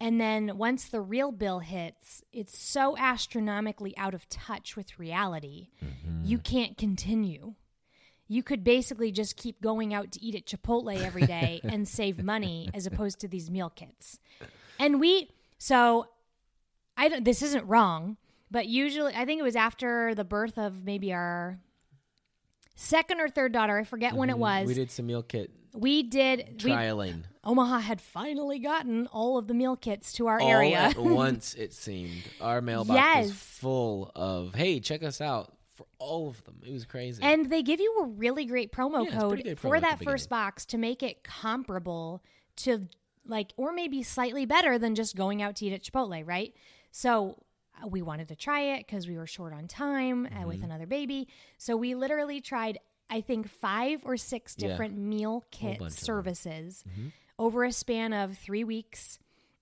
and 0.00 0.20
then 0.20 0.56
once 0.58 0.88
the 0.88 1.00
real 1.00 1.32
bill 1.32 1.60
hits, 1.60 2.22
it's 2.32 2.58
so 2.58 2.96
astronomically 2.98 3.96
out 3.96 4.14
of 4.14 4.28
touch 4.28 4.76
with 4.76 4.98
reality, 4.98 5.68
Mm-hmm. 5.84 6.24
you 6.24 6.38
can't 6.38 6.76
continue. 6.76 7.54
You 8.30 8.42
could 8.42 8.62
basically 8.62 9.10
just 9.10 9.36
keep 9.36 9.62
going 9.62 9.94
out 9.94 10.12
to 10.12 10.22
eat 10.22 10.34
at 10.34 10.44
Chipotle 10.44 11.00
every 11.02 11.24
day 11.26 11.60
and 11.64 11.88
save 11.88 12.22
money 12.22 12.68
as 12.74 12.86
opposed 12.86 13.20
to 13.20 13.28
these 13.28 13.50
meal 13.50 13.70
kits. 13.70 14.18
And 14.78 15.00
we, 15.00 15.30
so 15.56 16.06
I 16.96 17.08
don't, 17.08 17.24
this 17.24 17.40
isn't 17.42 17.66
wrong, 17.66 18.18
but 18.50 18.66
usually 18.66 19.14
I 19.14 19.24
think 19.24 19.40
it 19.40 19.44
was 19.44 19.56
after 19.56 20.14
the 20.14 20.24
birth 20.24 20.58
of 20.58 20.84
maybe 20.84 21.12
our 21.12 21.58
second 22.80 23.20
or 23.20 23.28
third 23.28 23.52
daughter, 23.52 23.76
I 23.76 23.84
forget 23.84 24.14
when 24.14 24.30
it 24.30 24.36
Mhm. 24.36 24.38
was. 24.38 24.66
We 24.68 24.74
did 24.74 24.90
some 24.90 25.06
meal 25.06 25.22
kit 25.22 25.50
We 25.74 26.02
did. 26.04 26.62
we- 26.64 26.70
trialing. 26.70 27.24
Omaha 27.44 27.78
had 27.80 28.00
finally 28.00 28.58
gotten 28.58 29.06
all 29.08 29.36
of 29.36 29.48
the 29.48 29.54
meal 29.54 29.76
kits 29.76 30.12
to 30.14 30.26
our 30.28 30.40
All 30.40 30.48
area. 30.48 30.76
at 30.78 30.96
once, 30.98 31.54
it 31.54 31.72
seemed. 31.72 32.22
Our 32.40 32.60
mailbox 32.60 32.94
Yes. 32.96 33.24
was 33.26 33.32
full 33.34 34.12
of, 34.14 34.54
hey, 34.54 34.80
check 34.80 35.02
us 35.02 35.20
out 35.20 35.52
for 35.74 35.86
all 35.98 36.28
of 36.28 36.42
them. 36.44 36.60
It 36.64 36.72
was 36.72 36.84
crazy. 36.84 37.22
And 37.22 37.50
they 37.50 37.62
give 37.62 37.80
you 37.80 38.00
a 38.02 38.06
really 38.06 38.44
great 38.44 38.70
promo 38.72 39.04
Yeah, 39.06 39.18
code 39.18 39.38
promo 39.40 39.58
for 39.58 39.80
that 39.80 40.02
first 40.02 40.28
box 40.28 40.64
to 40.66 40.78
make 40.78 41.02
it 41.02 41.24
comparable 41.24 42.22
to 42.56 42.86
like 43.26 43.52
or 43.56 43.72
maybe 43.72 44.02
slightly 44.02 44.46
better 44.46 44.78
than 44.78 44.94
just 44.94 45.14
going 45.16 45.42
out 45.42 45.56
to 45.56 45.66
eat 45.66 45.72
at 45.72 45.82
Chipotle, 45.82 46.26
right? 46.26 46.54
So 46.90 47.36
we 47.86 48.02
wanted 48.02 48.28
to 48.28 48.36
try 48.36 48.60
it 48.76 48.86
because 48.86 49.06
we 49.06 49.16
were 49.16 49.26
short 49.26 49.52
on 49.52 49.68
time 49.68 50.26
uh, 50.26 50.30
Mm-hmm. 50.30 50.48
with 50.48 50.62
another 50.62 50.86
baby. 50.86 51.28
So 51.58 51.76
we 51.76 51.94
literally 51.94 52.40
tried, 52.40 52.78
I 53.10 53.20
think, 53.20 53.48
five 53.48 54.02
or 54.04 54.16
six 54.16 54.54
Yeah. 54.58 54.68
different 54.68 54.96
meal 54.98 55.44
kit 55.50 55.78
bunch 55.78 55.92
of 55.92 55.96
them. 55.96 56.04
services 56.04 56.84
Mm-hmm. 56.88 57.08
over 57.38 57.64
a 57.64 57.72
span 57.72 58.12
of 58.12 58.36
three 58.38 58.64
weeks. 58.64 59.18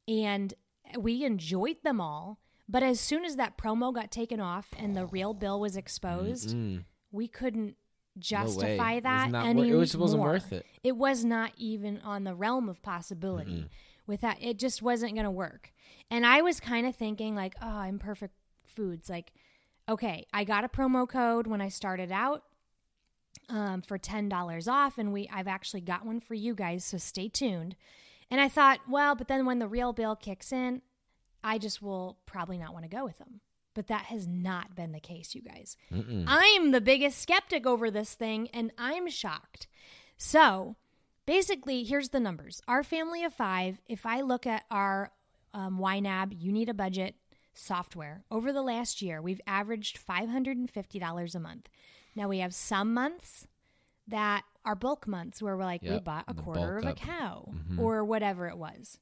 And 0.09 0.55
we 0.99 1.25
enjoyed 1.25 1.83
them 1.83 2.01
all. 2.01 2.39
But 2.69 2.83
as 2.83 2.99
soon 3.01 3.25
as 3.25 3.37
that 3.37 3.57
promo 3.59 3.95
got 3.95 4.11
taken 4.11 4.41
off 4.41 4.69
and 4.77 4.97
the 4.97 5.07
real 5.07 5.35
bill 5.35 5.61
was 5.61 5.77
exposed, 5.77 6.51
Mm. 6.51 6.85
we 7.13 7.29
couldn't 7.29 7.77
justify 8.19 8.93
It 8.93 8.95
was 8.97 9.03
that 9.05 9.31
not 9.31 9.43
wor- 9.45 9.51
anymore. 9.51 9.73
it 9.75 9.79
was- 9.79 9.97
wasn't 9.97 10.23
worth 10.23 10.53
it. 10.53 10.65
It 10.83 10.97
was 10.97 11.25
not 11.25 11.53
even 11.59 12.01
on 12.01 12.25
the 12.25 12.35
realm 12.35 12.69
of 12.69 12.83
possibility. 12.83 13.69
With 14.07 14.21
that, 14.21 14.39
it 14.41 14.59
just 14.59 14.83
wasn't 14.83 15.15
going 15.15 15.25
to 15.25 15.31
work. 15.31 15.73
And 16.11 16.25
I 16.25 16.43
was 16.43 16.61
kind 16.61 16.87
of 16.87 16.95
thinking 16.95 17.35
like, 17.35 17.55
oh, 17.61 17.83
imperfect 17.83 18.35
foods. 18.65 19.11
Like, 19.11 19.33
okay, 19.89 20.27
I 20.33 20.45
got 20.45 20.65
a 20.65 20.69
promo 20.69 21.09
code 21.09 21.47
when 21.47 21.61
I 21.61 21.69
started 21.69 22.13
out 22.13 22.45
um, 23.49 23.83
for 23.83 23.99
ten 23.99 24.29
dollars 24.29 24.69
off, 24.69 24.99
and 24.99 25.13
we 25.13 25.29
I've 25.33 25.49
actually 25.49 25.81
got 25.81 26.07
one 26.07 26.21
for 26.21 26.35
you 26.35 26.55
guys. 26.55 26.85
So 26.85 26.99
stay 26.99 27.29
tuned. 27.29 27.77
And 28.31 28.41
I 28.41 28.49
thought, 28.49 28.81
well, 28.89 29.15
but 29.15 29.29
then 29.29 29.47
when 29.47 29.61
the 29.61 29.69
real 29.69 29.93
bill 29.93 30.17
kicks 30.17 30.53
in, 30.53 30.83
I 31.45 31.59
just 31.59 31.81
will 31.81 32.19
probably 32.27 32.59
not 32.59 32.73
want 32.73 32.85
to 32.85 32.97
go 32.97 33.05
with 33.05 33.19
them. 33.19 33.41
But 33.75 33.87
that 33.89 34.07
has 34.07 34.27
not 34.27 34.75
been 34.75 34.93
the 34.93 35.01
case, 35.01 35.35
you 35.35 35.43
guys. 35.43 35.77
I'm 36.27 36.71
the 36.73 36.81
biggest 36.81 37.21
skeptic 37.21 37.67
over 37.67 37.91
this 37.91 38.15
thing, 38.15 38.49
and 38.55 38.73
I'm 38.79 39.09
shocked. 39.09 39.69
So 40.17 40.77
basically, 41.26 41.85
here's 41.85 42.11
the 42.11 42.21
numbers. 42.21 42.62
Our 42.68 42.83
family 42.83 43.25
of 43.25 43.35
five, 43.35 43.80
if 43.87 44.06
I 44.06 44.21
look 44.23 44.47
at 44.47 44.64
our 44.71 45.12
um, 45.52 45.78
YNAB, 45.78 46.37
you 46.40 46.52
need 46.52 46.68
a 46.68 46.75
budget 46.75 47.14
software, 47.54 48.25
over 48.30 48.52
the 48.52 48.62
last 48.62 49.00
year, 49.02 49.21
we've 49.23 49.40
averaged 49.47 49.99
$550 50.06 51.35
a 51.35 51.40
month. 51.40 51.68
Now, 52.14 52.28
we 52.28 52.38
have 52.40 52.54
some 52.54 52.92
months 52.95 53.47
that 54.09 54.45
are 54.64 54.75
bulk 54.75 55.06
months 55.06 55.40
where 55.42 55.56
we're 55.56 55.64
like, 55.64 55.83
we 55.83 55.99
bought 56.00 56.25
a 56.28 56.35
quarter 56.35 56.76
of 56.76 56.83
bulk 56.85 56.99
a 56.99 57.02
up. 57.02 57.09
cow 57.09 57.49
Mhm. 57.71 57.78
or 57.78 58.04
whatever 58.04 58.49
it 58.49 58.56
was. 58.59 58.99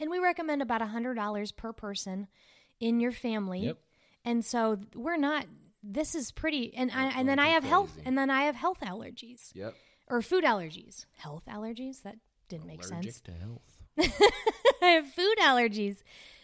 And 0.00 0.10
we 0.10 0.18
recommend 0.18 0.62
about 0.62 0.80
$100 0.82 1.52
per 1.56 1.72
person 1.72 2.28
in 2.80 3.00
your 3.00 3.12
family. 3.12 3.60
Yep. 3.66 3.78
And 4.24 4.44
so 4.44 4.78
we're 4.94 5.16
not 5.16 5.46
this 5.86 6.14
is 6.14 6.30
pretty 6.32 6.74
and 6.74 6.90
I, 6.90 7.10
and 7.18 7.28
then 7.28 7.38
I 7.38 7.48
have 7.48 7.62
health 7.62 7.98
and 8.06 8.16
then 8.16 8.30
I 8.30 8.44
have 8.44 8.56
health 8.56 8.80
allergies 8.80 9.54
Yep. 9.54 9.74
Or 10.08 10.22
food 10.22 10.44
allergies. 10.44 11.06
Health 11.16 11.44
allergies? 11.48 12.02
That 12.02 12.16
didn't 12.48 12.66
make 12.66 12.84
Allergic 12.84 13.12
sense. 13.14 13.20
to 13.22 13.32
health. 13.32 13.82
I 14.82 14.86
have 14.86 15.08
food 15.08 15.36
allergies. 15.40 15.98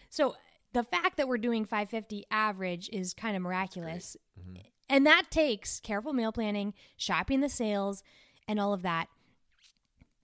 So 0.09 0.37
the 0.73 0.83
fact 0.83 1.17
that 1.17 1.29
we're 1.29 1.38
doing 1.38 1.64
550 1.64 2.26
average 2.31 2.88
is 2.93 3.14
kind 3.14 3.37
of 3.37 3.43
miraculous. 3.43 4.17
Mm-hmm. 4.38 4.61
And 4.88 5.07
that 5.07 5.31
takes 5.31 5.81
careful 5.81 6.12
meal 6.12 6.33
planning, 6.33 6.75
shopping 6.97 7.40
the 7.40 7.49
sales, 7.49 8.02
and 8.49 8.59
all 8.59 8.73
of 8.73 8.83
that. 8.83 9.09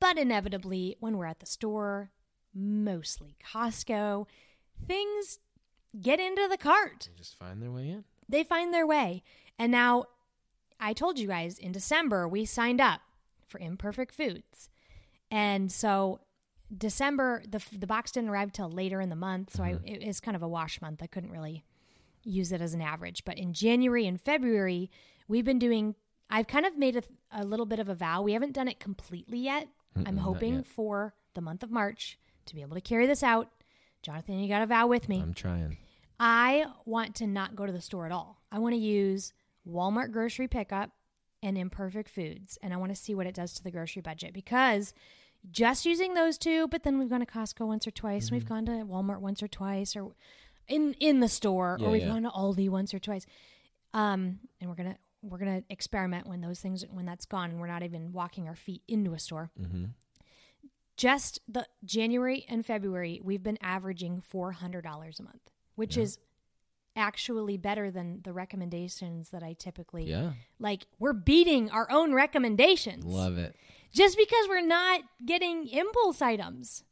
But 0.00 0.18
inevitably, 0.18 0.96
when 1.00 1.16
we're 1.16 1.26
at 1.26 1.40
the 1.40 1.46
store, 1.46 2.10
mostly 2.54 3.36
Costco, 3.52 4.26
things 4.86 5.38
get 6.00 6.20
into 6.20 6.46
the 6.48 6.58
cart. 6.58 7.08
They 7.12 7.18
just 7.18 7.38
find 7.38 7.62
their 7.62 7.70
way 7.70 7.88
in. 7.88 8.04
They 8.28 8.42
find 8.42 8.74
their 8.74 8.86
way. 8.86 9.22
And 9.58 9.70
now, 9.70 10.06
I 10.80 10.92
told 10.92 11.18
you 11.18 11.28
guys 11.28 11.58
in 11.58 11.72
December, 11.72 12.28
we 12.28 12.44
signed 12.44 12.80
up 12.80 13.00
for 13.46 13.58
Imperfect 13.58 14.14
Foods. 14.14 14.68
And 15.30 15.70
so, 15.70 16.20
December, 16.76 17.42
the, 17.48 17.62
the 17.76 17.86
box 17.86 18.12
didn't 18.12 18.30
arrive 18.30 18.52
till 18.52 18.70
later 18.70 19.00
in 19.00 19.08
the 19.08 19.16
month. 19.16 19.56
So, 19.56 19.62
I, 19.62 19.72
mm-hmm. 19.72 19.86
it 19.86 20.02
is 20.02 20.20
kind 20.20 20.36
of 20.36 20.42
a 20.42 20.48
wash 20.48 20.80
month. 20.80 21.02
I 21.02 21.06
couldn't 21.06 21.30
really 21.30 21.64
use 22.22 22.52
it 22.52 22.60
as 22.60 22.74
an 22.74 22.82
average. 22.82 23.24
But 23.24 23.38
in 23.38 23.52
January 23.52 24.06
and 24.06 24.20
February, 24.20 24.90
we've 25.28 25.44
been 25.44 25.58
doing, 25.58 25.94
I've 26.28 26.46
kind 26.46 26.66
of 26.66 26.76
made 26.76 26.96
a, 26.96 27.02
a 27.32 27.44
little 27.44 27.66
bit 27.66 27.78
of 27.78 27.88
a 27.88 27.94
vow. 27.94 28.22
We 28.22 28.32
haven't 28.32 28.52
done 28.52 28.68
it 28.68 28.80
completely 28.80 29.38
yet. 29.38 29.68
I'm 30.04 30.18
hoping 30.18 30.56
yet. 30.56 30.66
for 30.66 31.14
the 31.34 31.40
month 31.40 31.62
of 31.62 31.70
March 31.70 32.18
to 32.46 32.54
be 32.54 32.60
able 32.60 32.74
to 32.74 32.80
carry 32.80 33.06
this 33.06 33.22
out. 33.22 33.48
Jonathan, 34.02 34.38
you 34.38 34.48
got 34.48 34.62
a 34.62 34.66
vow 34.66 34.86
with 34.86 35.08
me. 35.08 35.20
I'm 35.20 35.34
trying. 35.34 35.78
I 36.20 36.66
want 36.84 37.14
to 37.16 37.26
not 37.26 37.56
go 37.56 37.66
to 37.66 37.72
the 37.72 37.80
store 37.80 38.06
at 38.06 38.12
all. 38.12 38.40
I 38.52 38.58
want 38.58 38.74
to 38.74 38.80
use 38.80 39.32
Walmart 39.68 40.12
grocery 40.12 40.48
pickup 40.48 40.90
and 41.42 41.56
imperfect 41.58 42.08
foods. 42.08 42.58
And 42.62 42.72
I 42.72 42.76
want 42.76 42.94
to 42.94 43.00
see 43.00 43.14
what 43.14 43.26
it 43.26 43.34
does 43.34 43.52
to 43.54 43.62
the 43.64 43.70
grocery 43.70 44.02
budget 44.02 44.32
because 44.32 44.92
just 45.50 45.86
using 45.86 46.14
those 46.14 46.38
two, 46.38 46.66
but 46.68 46.82
then 46.82 46.98
we've 46.98 47.08
gone 47.10 47.20
to 47.20 47.26
Costco 47.26 47.66
once 47.66 47.86
or 47.86 47.90
twice, 47.92 48.30
we've 48.32 48.48
gone 48.48 48.66
to 48.66 48.72
Walmart 48.84 49.20
once 49.20 49.42
or 49.42 49.48
twice, 49.48 49.94
or 49.94 50.12
in 50.66 50.94
in 50.94 51.20
the 51.20 51.28
store, 51.28 51.76
Yeah, 51.80 51.86
or 51.86 51.90
we've 51.92 52.02
yeah. 52.02 52.08
gone 52.08 52.22
to 52.24 52.30
Aldi 52.30 52.68
once 52.68 52.92
or 52.92 52.98
twice. 52.98 53.26
Um, 53.94 54.40
and 54.60 54.68
we're 54.68 54.74
gonna 54.76 54.96
we're 55.22 55.38
gonna 55.38 55.62
experiment 55.70 56.26
when 56.26 56.40
those 56.40 56.58
things 56.60 56.84
when 56.90 57.06
that's 57.06 57.26
gone 57.26 57.50
and 57.50 57.60
we're 57.60 57.68
not 57.68 57.82
even 57.84 58.12
walking 58.12 58.48
our 58.48 58.56
feet 58.56 58.82
into 58.88 59.12
a 59.12 59.18
store. 59.20 59.50
Mm-hmm. 59.60 59.84
Just 60.96 61.40
the 61.46 61.66
January 61.84 62.46
and 62.48 62.64
February, 62.64 63.20
we've 63.22 63.42
been 63.42 63.58
averaging 63.60 64.22
four 64.22 64.52
hundred 64.52 64.82
dollars 64.82 65.20
a 65.20 65.24
month, 65.24 65.50
which 65.74 65.96
is 65.98 66.18
actually 66.96 67.56
better 67.56 67.90
than 67.90 68.20
the 68.24 68.32
recommendations 68.32 69.30
that 69.30 69.42
I 69.42 69.52
typically 69.52 70.04
Yeah. 70.04 70.32
like. 70.58 70.86
We're 70.98 71.12
beating 71.12 71.70
our 71.70 71.86
own 71.90 72.12
recommendations 72.14 73.04
Love 73.04 73.38
it. 73.38 73.54
just 73.92 74.16
because 74.16 74.48
we're 74.48 74.66
not 74.66 75.02
getting 75.24 75.68
impulse 75.68 76.20
items. 76.22 76.82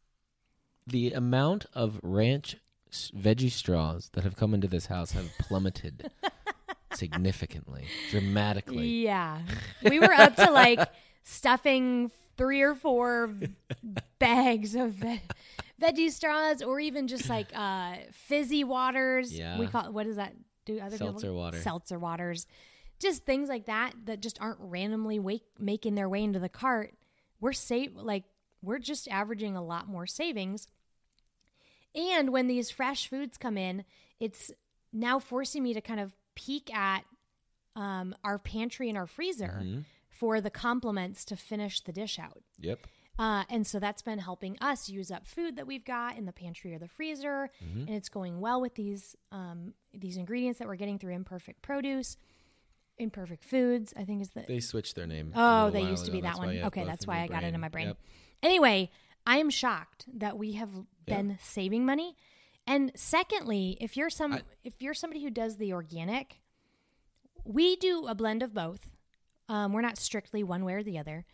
The 0.86 1.12
amount 1.12 1.66
of 1.72 1.98
ranch 2.02 2.56
veggie 2.92 3.50
straws 3.50 4.10
that 4.12 4.22
have 4.22 4.36
come 4.36 4.54
into 4.54 4.68
this 4.68 4.86
house 4.86 5.12
have 5.12 5.28
plummeted 5.40 6.10
significantly, 6.92 7.86
dramatically. 8.10 8.86
Yeah, 9.04 9.40
we 9.82 9.98
were 9.98 10.12
up 10.12 10.36
to 10.36 10.50
like 10.50 10.78
stuffing 11.24 12.10
three 12.36 12.62
or 12.62 12.74
four 12.74 13.34
bags 14.18 14.74
of 14.74 14.92
ve- 14.92 15.22
veggie 15.80 16.10
straws, 16.10 16.62
or 16.62 16.80
even 16.80 17.08
just 17.08 17.28
like 17.28 17.48
uh, 17.54 17.96
fizzy 18.12 18.64
waters. 18.64 19.32
Yeah. 19.36 19.58
we 19.58 19.66
call 19.66 19.92
what 19.92 20.06
is 20.06 20.16
that? 20.16 20.34
Do 20.64 20.78
other 20.80 20.96
Seltzer 20.96 21.26
people 21.28 21.36
water. 21.36 21.60
seltzer 21.60 21.98
waters? 21.98 22.46
Just 23.00 23.26
things 23.26 23.48
like 23.48 23.66
that 23.66 23.92
that 24.06 24.20
just 24.20 24.40
aren't 24.40 24.58
randomly 24.60 25.18
wake, 25.18 25.42
making 25.58 25.94
their 25.94 26.08
way 26.08 26.22
into 26.22 26.38
the 26.38 26.48
cart. 26.48 26.94
We're 27.40 27.52
save 27.52 27.94
like 27.96 28.24
we're 28.62 28.78
just 28.78 29.08
averaging 29.08 29.56
a 29.56 29.62
lot 29.62 29.88
more 29.88 30.06
savings. 30.06 30.68
And 31.94 32.30
when 32.30 32.46
these 32.46 32.70
fresh 32.70 33.08
foods 33.08 33.36
come 33.36 33.56
in, 33.58 33.84
it's 34.20 34.50
now 34.92 35.18
forcing 35.18 35.62
me 35.62 35.74
to 35.74 35.80
kind 35.80 36.00
of 36.00 36.14
peek 36.34 36.74
at 36.74 37.04
um, 37.76 38.14
our 38.24 38.38
pantry 38.38 38.88
and 38.88 38.96
our 38.98 39.06
freezer 39.06 39.60
Mhm. 39.62 39.84
for 40.08 40.40
the 40.40 40.50
complements 40.50 41.24
to 41.26 41.36
finish 41.36 41.80
the 41.80 41.92
dish 41.92 42.18
out. 42.18 42.42
Yep. 42.58 42.86
Uh, 43.18 43.44
and 43.48 43.64
so 43.66 43.78
that's 43.78 44.02
been 44.02 44.18
helping 44.18 44.58
us 44.60 44.88
use 44.88 45.10
up 45.12 45.24
food 45.26 45.54
that 45.56 45.66
we've 45.68 45.84
got 45.84 46.16
in 46.18 46.26
the 46.26 46.32
pantry 46.32 46.74
or 46.74 46.78
the 46.80 46.88
freezer, 46.88 47.48
Mm-hmm. 47.64 47.80
and 47.86 47.90
it's 47.90 48.08
going 48.08 48.40
well 48.40 48.60
with 48.60 48.74
these 48.74 49.14
um, 49.30 49.74
these 49.92 50.16
ingredients 50.16 50.58
that 50.58 50.66
we're 50.66 50.74
getting 50.76 50.98
through 50.98 51.12
Imperfect 51.14 51.62
Produce, 51.62 52.16
Imperfect 52.98 53.44
Foods. 53.44 53.94
I 53.96 54.04
think 54.04 54.20
is 54.22 54.30
the 54.30 54.44
They 54.48 54.58
switched 54.60 54.96
their 54.96 55.06
name. 55.06 55.32
oh 55.36 55.70
they 55.70 55.82
used 55.82 56.06
to 56.06 56.10
be 56.10 56.18
ago. 56.18 56.26
that 56.28 56.36
That's 56.36 56.46
one. 56.46 56.58
Okay, 56.64 56.84
that's 56.84 57.06
why 57.06 57.20
I 57.20 57.26
got 57.28 57.44
it 57.44 57.54
in 57.54 57.60
my 57.60 57.68
brain. 57.68 57.88
Yep. 57.88 57.98
Anyway, 58.42 58.90
I 59.26 59.38
am 59.38 59.48
shocked 59.50 60.06
that 60.14 60.36
we 60.36 60.52
have 60.52 60.70
been 61.06 61.38
saving 61.42 61.86
money. 61.86 62.16
And 62.66 62.90
secondly, 62.96 63.76
if 63.80 63.96
you're 63.96 64.10
some 64.10 64.32
I- 64.34 64.42
if 64.64 64.74
you're 64.80 64.94
somebody 64.94 65.22
who 65.22 65.30
does 65.30 65.56
the 65.58 65.72
organic, 65.72 66.40
we 67.44 67.76
do 67.76 68.06
a 68.06 68.14
blend 68.14 68.42
of 68.42 68.54
both. 68.54 68.90
Um, 69.48 69.72
we're 69.72 69.82
not 69.82 69.98
strictly 69.98 70.42
one 70.42 70.64
way 70.64 70.72
or 70.74 70.82
the 70.82 70.98
other. 70.98 71.26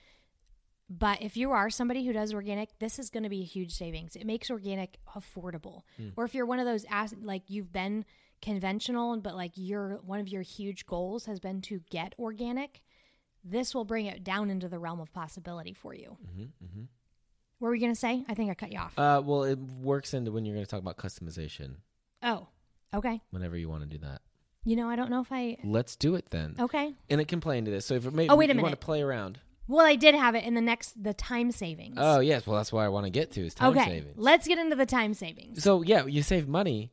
But 0.93 1.23
if 1.23 1.37
you 1.37 1.53
are 1.53 1.71
somebody 1.71 2.05
who 2.05 2.13
does 2.13 2.35
organic, 2.35 2.77
this 2.81 2.99
is 2.99 3.11
going 3.11 3.23
to 3.23 3.29
be 3.29 3.43
a 3.43 3.45
huge 3.45 3.73
savings. 3.73 4.17
It 4.17 4.27
makes 4.27 4.51
organic 4.51 4.99
affordable. 5.15 5.83
Hmm. 5.97 6.09
Or 6.17 6.25
if 6.25 6.35
you're 6.35 6.47
one 6.47 6.59
of 6.59 6.67
those 6.67 6.85
like 7.23 7.45
you've 7.49 7.73
been 7.73 8.05
conventional, 8.43 9.17
but 9.19 9.37
like 9.37 9.53
your 9.55 10.01
one 10.05 10.19
of 10.21 10.29
your 10.29 10.43
huge 10.43 10.87
goals 10.87 11.27
has 11.27 11.39
been 11.39 11.61
to 11.63 11.81
get 11.91 12.15
organic, 12.19 12.83
this 13.45 13.75
will 13.75 13.85
bring 13.85 14.07
it 14.07 14.25
down 14.25 14.51
into 14.51 14.69
the 14.69 14.79
realm 14.79 14.99
of 15.01 15.13
possibility 15.13 15.73
for 15.73 15.95
you. 15.95 16.17
Mm-hmm, 16.27 16.81
What 17.59 17.69
were 17.69 17.71
we 17.71 17.79
going 17.79 17.93
to 17.93 17.99
say? 17.99 18.25
I 18.29 18.35
think 18.35 18.51
I 18.51 18.55
cut 18.55 18.73
you 18.73 18.79
off. 18.81 18.99
Uh, 18.99 19.23
well, 19.25 19.45
it 19.45 19.59
works 19.59 20.13
into 20.13 20.33
when 20.33 20.45
you're 20.45 20.55
going 20.57 20.67
to 20.67 20.71
talk 20.71 20.81
about 20.81 20.97
customization. 20.97 21.77
oh, 22.23 22.49
okay. 22.93 23.21
Whenever 23.31 23.57
you 23.57 23.69
want 23.69 23.83
to 23.83 23.89
do 23.89 23.99
that. 24.05 24.23
You 24.65 24.77
know, 24.77 24.89
I 24.91 24.97
don't 24.97 25.11
know 25.11 25.21
if 25.21 25.33
I. 25.33 25.57
Let's 25.65 25.97
do 25.97 26.17
it 26.17 26.27
then. 26.31 26.57
Okay. 26.59 26.93
And 27.09 27.21
it 27.21 27.29
can 27.29 27.41
play 27.41 27.57
into 27.59 27.71
this. 27.71 27.87
So 27.87 27.95
if 27.95 28.05
it 28.07 28.13
may, 28.13 28.29
Oh, 28.29 28.37
wait 28.37 28.51
a 28.51 28.55
you 28.55 28.61
want 28.61 28.73
to 28.73 28.77
play 28.77 29.01
around. 29.01 29.39
Well, 29.71 29.87
I 29.87 29.95
did 29.95 30.17
have 30.17 30.35
it 30.35 30.43
in 30.43 30.55
the 30.55 30.61
next 30.61 31.01
the 31.01 31.15
time 31.15 31.53
savings. 31.53 31.95
Oh 31.97 32.19
yes, 32.19 32.45
well 32.45 32.57
that's 32.57 32.73
what 32.73 32.81
I 32.81 32.89
want 32.89 33.07
to 33.07 33.11
get 33.11 33.31
to 33.33 33.47
is 33.47 33.55
time 33.55 33.71
okay. 33.71 33.85
savings. 33.85 34.15
Let's 34.17 34.49
get 34.49 34.59
into 34.59 34.75
the 34.75 34.85
time 34.85 35.15
savings. 35.15 35.63
So 35.63 35.83
yeah, 35.83 36.07
you 36.07 36.25
save 36.25 36.49
money. 36.49 36.91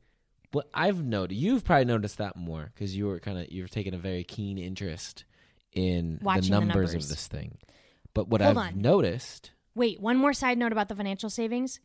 What 0.51 0.67
I've 0.75 1.03
noticed, 1.03 1.39
you've 1.39 1.65
probably 1.65 1.85
noticed 1.85 2.19
that 2.19 2.35
more 2.35 2.71
because 2.73 2.95
you 2.95 3.07
were 3.07 3.19
kind 3.19 3.39
of 3.39 3.51
you're 3.51 3.67
taking 3.67 3.95
a 3.95 3.97
very 3.97 4.23
keen 4.23 4.59
interest 4.59 5.25
in 5.73 6.19
Watching 6.21 6.43
the 6.43 6.47
the 6.49 6.65
numbers, 6.65 6.91
numbers. 6.91 7.05
of 7.05 7.09
this 7.09 7.27
thing. 7.27 7.57
But 8.13 8.27
what 8.27 8.41
Hold 8.41 8.57
I've 8.59 8.75
on. 8.75 8.81
noticed, 8.81 9.51
Wait, 9.73 9.99
one 9.99 10.17
more 10.17 10.33
side 10.33 10.57
note 10.59 10.71
about 10.71 10.87
the 10.87 10.95
financial 10.95 11.31
savings. 11.31 11.79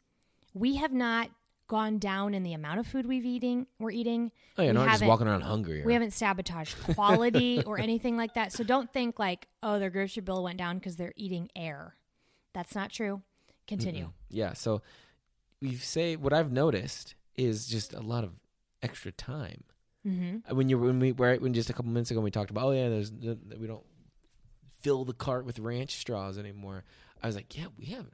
We 0.52 0.76
have 0.76 0.92
not 0.92 1.30
gone 1.72 1.96
down 1.96 2.34
in 2.34 2.42
the 2.42 2.52
amount 2.52 2.78
of 2.78 2.86
food 2.86 3.06
we've 3.06 3.24
eating 3.24 3.66
we're 3.78 3.90
eating. 3.90 4.30
oh, 4.58 4.62
you're 4.62 4.74
We 4.74 4.78
not 4.78 4.90
just 4.90 5.06
walking 5.06 5.26
around 5.26 5.40
hungry. 5.40 5.80
Or, 5.80 5.86
We 5.86 5.94
haven't 5.94 6.12
sabotaged 6.12 6.76
quality 6.94 7.62
or 7.66 7.78
anything 7.78 8.14
like 8.14 8.34
that. 8.34 8.52
So 8.52 8.62
don't 8.62 8.92
think 8.92 9.18
like, 9.18 9.48
oh, 9.62 9.78
their 9.78 9.88
grocery 9.88 10.20
bill 10.20 10.42
went 10.42 10.58
down 10.58 10.76
because 10.76 10.96
they're 10.96 11.14
eating 11.16 11.48
air. 11.56 11.96
That's 12.52 12.74
not 12.74 12.90
true. 12.90 13.22
Continue. 13.66 14.10
yeah, 14.28 14.52
so 14.52 14.82
we've 15.62 15.82
say 15.82 16.16
what 16.16 16.34
I've 16.34 16.52
noticed 16.52 17.14
is 17.36 17.66
just 17.66 17.94
a 17.94 18.00
lot 18.00 18.22
of 18.22 18.32
extra 18.82 19.10
time. 19.10 19.64
Mm-hmm. 20.06 20.54
when 20.54 20.68
you 20.68 20.78
when 20.78 20.98
we 20.98 21.12
were 21.12 21.36
when 21.36 21.54
just 21.54 21.70
a 21.70 21.72
couple 21.72 21.90
minutes 21.90 22.10
ago 22.10 22.20
we 22.20 22.32
talked 22.32 22.50
about 22.50 22.64
oh 22.64 22.72
yeah 22.72 22.88
there's 22.88 23.12
we 23.12 23.68
don't 23.68 23.84
fill 24.80 25.04
the 25.04 25.12
cart 25.12 25.46
with 25.46 25.58
ranch 25.58 25.96
straws 25.96 26.36
anymore. 26.36 26.84
I 27.22 27.28
was 27.28 27.36
like 27.36 27.56
yeah 27.56 27.66
we 27.78 27.86
haven't 27.86 28.12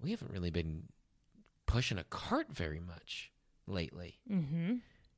we 0.00 0.10
haven't 0.10 0.32
really 0.32 0.50
been 0.50 0.84
pushing 1.66 1.98
a 1.98 2.04
cart 2.04 2.46
very 2.52 2.80
much 2.80 3.30
lately 3.66 4.18
Mm-hmm. 4.30 4.74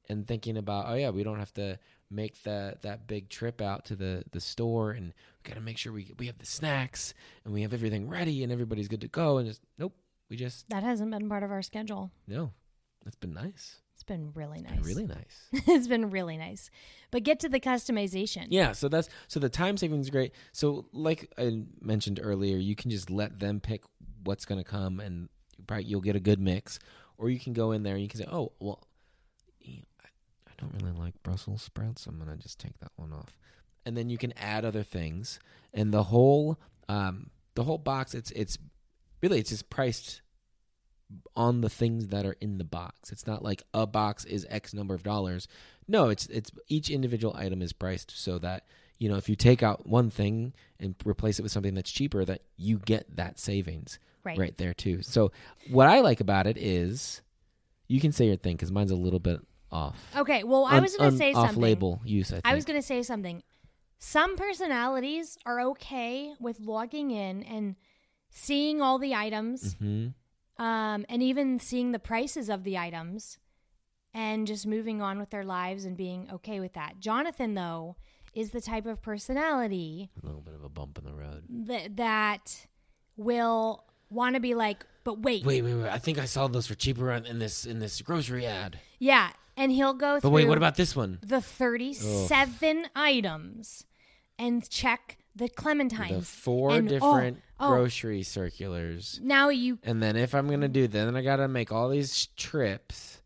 and 0.09 0.27
thinking 0.27 0.57
about 0.57 0.87
oh 0.89 0.95
yeah 0.95 1.11
we 1.11 1.23
don't 1.25 1.39
have 1.39 1.53
to 1.55 1.79
make 2.11 2.41
that 2.45 2.83
that 2.83 3.07
big 3.09 3.29
trip 3.29 3.61
out 3.61 3.85
to 3.87 3.97
the 3.97 4.23
the 4.31 4.41
store 4.41 4.93
and 4.93 5.07
we 5.09 5.49
got 5.49 5.55
to 5.57 5.61
make 5.61 5.77
sure 5.79 5.93
we 5.93 6.15
we 6.19 6.27
have 6.27 6.39
the 6.39 6.47
snacks 6.47 7.13
and 7.45 7.53
we 7.53 7.63
have 7.63 7.75
everything 7.75 8.09
ready 8.09 8.43
and 8.45 8.53
everybody's 8.53 8.87
good 8.89 9.01
to 9.01 9.09
go 9.09 9.39
and 9.39 9.49
just 9.49 9.61
nope 9.79 9.93
we 10.31 10.37
just 10.37 10.69
That 10.71 10.83
hasn't 10.85 11.11
been 11.11 11.29
part 11.29 11.43
of 11.43 11.51
our 11.51 11.63
schedule. 11.63 12.11
no 12.29 12.53
that's 13.05 13.17
been 13.17 13.35
nice 13.35 13.77
It's 13.95 14.03
been 14.05 14.31
really 14.35 14.61
nice. 14.61 14.73
Been 14.75 14.83
really 14.83 15.07
nice 15.07 15.37
it's 15.53 15.87
been 15.89 16.11
really 16.11 16.37
nice. 16.37 16.71
But 17.11 17.23
get 17.25 17.41
to 17.41 17.49
the 17.49 17.61
customization. 17.61 18.47
Yeah, 18.51 18.73
so 18.73 18.89
that's 18.89 19.09
so 19.29 19.41
the 19.41 19.49
time 19.49 19.77
savings 19.77 20.07
is 20.07 20.11
great. 20.11 20.33
So 20.53 20.87
like 20.93 21.33
I 21.39 21.63
mentioned 21.81 22.21
earlier, 22.23 22.57
you 22.59 22.75
can 22.77 22.91
just 22.91 23.11
let 23.11 23.39
them 23.39 23.59
pick 23.61 23.83
what's 24.25 24.45
going 24.45 24.63
to 24.63 24.69
come, 24.69 24.99
and 25.01 25.29
you'll 25.81 26.01
get 26.01 26.17
a 26.17 26.21
good 26.21 26.41
mix. 26.41 26.79
Or 27.19 27.31
you 27.31 27.41
can 27.41 27.53
go 27.53 27.73
in 27.73 27.83
there 27.83 27.95
and 27.95 28.03
you 28.03 28.09
can 28.09 28.21
say, 28.21 28.29
"Oh, 28.31 28.53
well, 28.61 28.87
I, 29.65 30.53
don't 30.59 30.75
really 30.83 30.97
like 30.97 31.23
Brussels 31.23 31.63
sprouts. 31.63 32.07
I'm 32.07 32.19
going 32.19 32.31
to 32.31 32.37
just 32.37 32.59
take 32.59 32.79
that 32.81 32.93
one 32.97 33.13
off." 33.13 33.37
And 33.85 33.97
then 33.97 34.11
you 34.11 34.19
can 34.19 34.33
add 34.37 34.65
other 34.65 34.83
things, 34.83 35.39
and 35.73 35.93
the 35.93 36.05
whole 36.05 36.59
um, 36.89 37.31
the 37.55 37.65
whole 37.65 37.79
box 37.79 38.15
it's 38.15 38.31
it's 38.33 38.59
really 39.23 39.39
it's 39.41 39.51
just 39.51 39.71
priced 39.71 40.21
on 41.37 41.61
the 41.61 41.69
things 41.69 42.09
that 42.09 42.27
are 42.27 42.37
in 42.41 42.59
the 42.59 42.65
box. 42.65 43.11
It's 43.13 43.27
not 43.27 43.43
like 43.43 43.63
a 43.73 43.87
box 43.87 44.25
is 44.25 44.47
X 44.51 44.75
number 44.75 44.95
of 44.95 45.03
dollars. 45.03 45.49
No, 45.89 46.09
it's 46.09 46.27
it's 46.27 46.51
each 46.69 46.91
individual 46.91 47.35
item 47.37 47.63
is 47.63 47.73
priced 47.73 48.11
so 48.11 48.39
that 48.39 48.67
you 48.99 49.09
know 49.09 49.17
if 49.17 49.29
you 49.29 49.37
take 49.37 49.63
out 49.63 49.87
one 49.87 50.11
thing 50.11 50.53
and 50.81 50.95
replace 51.05 51.39
it 51.39 51.43
with 51.43 51.53
something 51.53 51.75
that's 51.75 51.91
cheaper, 51.91 52.25
that 52.25 52.43
you 52.57 52.79
get 52.79 53.17
that 53.17 53.39
savings 53.39 53.99
Right. 54.27 54.39
right 54.39 54.57
there 54.59 54.75
too. 54.75 55.01
So 55.03 55.33
what 55.71 55.89
I 55.89 56.01
like 56.01 56.21
about 56.21 56.47
it 56.47 56.57
is 56.59 57.23
you 57.89 58.01
can 58.01 58.13
say 58.13 58.27
your 58.27 58.37
thing 58.37 58.57
because 58.57 58.73
mine's 58.73 58.91
a 58.91 58.97
little 58.97 59.21
bit 59.21 59.41
off. 59.71 59.97
Okay. 60.17 60.43
Well, 60.45 60.65
I 60.65 60.81
was 60.81 60.97
going 60.97 61.13
to 61.13 61.17
say 61.17 61.33
something. 61.33 61.51
off-label 61.57 62.01
use. 62.05 62.31
I, 62.33 62.37
think. 62.37 62.47
I 62.47 62.55
was 62.55 62.65
going 62.65 62.79
to 62.81 62.87
say 62.87 63.03
something. 63.03 63.43
Some 63.99 64.37
personalities 64.37 65.39
are 65.47 65.61
okay 65.61 66.35
with 66.39 66.61
logging 66.61 67.11
in 67.11 67.43
and 67.45 67.77
seeing 68.31 68.83
all 68.83 68.99
the 68.99 69.15
items 69.15 69.75
Mhm. 69.77 70.13
um, 70.59 71.07
and 71.09 71.23
even 71.23 71.59
seeing 71.59 71.93
the 71.93 71.99
prices 71.99 72.49
of 72.51 72.65
the 72.65 72.77
items 72.77 73.39
and 74.13 74.47
just 74.47 74.67
moving 74.67 75.01
on 75.01 75.19
with 75.19 75.31
their 75.31 75.45
lives 75.45 75.85
and 75.85 75.97
being 75.97 76.29
okay 76.33 76.61
with 76.61 76.73
that. 76.75 76.99
Jonathan, 77.01 77.55
though, 77.55 77.97
is 78.35 78.51
the 78.51 78.61
type 78.61 78.85
of 78.87 79.01
personality 79.01 80.11
a 80.23 80.27
little 80.27 80.41
bit 80.43 80.55
of 80.55 80.63
a 80.65 80.69
bump 80.69 80.99
in 80.99 81.05
the 81.05 81.15
road. 81.15 81.45
that, 81.49 81.97
that 81.97 82.67
will 83.17 83.85
want 84.11 84.35
to 84.35 84.41
be 84.41 84.55
like, 84.55 84.85
but 85.05 85.21
wait, 85.21 85.45
Wait, 85.45 85.63
wait, 85.63 85.75
wait! 85.75 85.89
I 85.89 85.99
think 85.99 86.19
I 86.19 86.25
saw 86.25 86.47
those 86.49 86.67
for 86.67 86.75
cheaper 86.75 87.11
in 87.13 87.27
in 87.27 87.39
this 87.39 87.65
in 87.65 87.79
this 87.79 88.01
grocery 88.03 88.45
ad. 88.47 88.79
yeah, 88.99 89.31
and 89.57 89.71
he'll 89.73 89.95
go 89.95 90.15
But 90.17 90.21
through 90.23 90.31
wait, 90.31 90.49
what 90.49 90.59
about 90.59 90.77
this 90.77 90.95
one? 90.97 91.19
the 91.23 91.41
thirty-seven 91.41 92.87
items 92.95 93.85
and 94.39 94.69
check 94.69 95.19
the 95.35 95.49
clementines. 95.49 96.09
The 96.19 96.23
four 96.23 96.71
And- 96.73 96.89
oh, 96.89 96.91
different 96.91 97.43
oh, 97.61 97.69
grocery 97.69 98.23
circulars. 98.23 99.21
Now 99.23 99.49
you 99.51 99.79
And 99.83 100.03
then 100.03 100.17
if 100.17 100.35
I'm 100.35 100.49
gonna 100.49 100.69
do 100.69 100.87
that, 100.89 101.05
then 101.05 101.17
I 101.17 101.23
gotta 101.23 101.49
make 101.49 101.71
all 101.73 101.89
these 101.89 102.27
trips, 102.37 103.21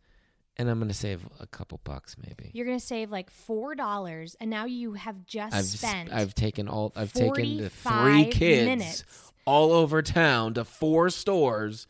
and 0.61 0.69
I'm 0.71 0.79
gonna 0.79 0.93
save 0.93 1.23
a 1.41 1.47
couple 1.47 1.81
bucks 1.85 2.17
maybe. 2.23 2.51
you're 2.53 2.67
gonna 2.67 2.79
save 2.79 3.11
like 3.11 3.31
four 3.31 3.75
dollars, 3.75 4.37
and 4.41 4.51
now 4.51 4.67
you 4.67 4.93
have 4.93 5.25
just 5.27 5.55
I've 5.55 5.65
spent. 5.65 6.09
sp- 6.11 6.15
I've 6.15 6.35
taken 6.35 6.69
all 6.69 6.93
I've 6.95 7.13
taken 7.13 7.57
the 7.57 7.71
three 7.71 8.27
kids 8.27 8.65
minutes. 8.67 9.05
all 9.47 9.73
over 9.73 10.03
town 10.03 10.55
to 10.55 10.65
four 10.65 11.11
stores. 11.11 11.87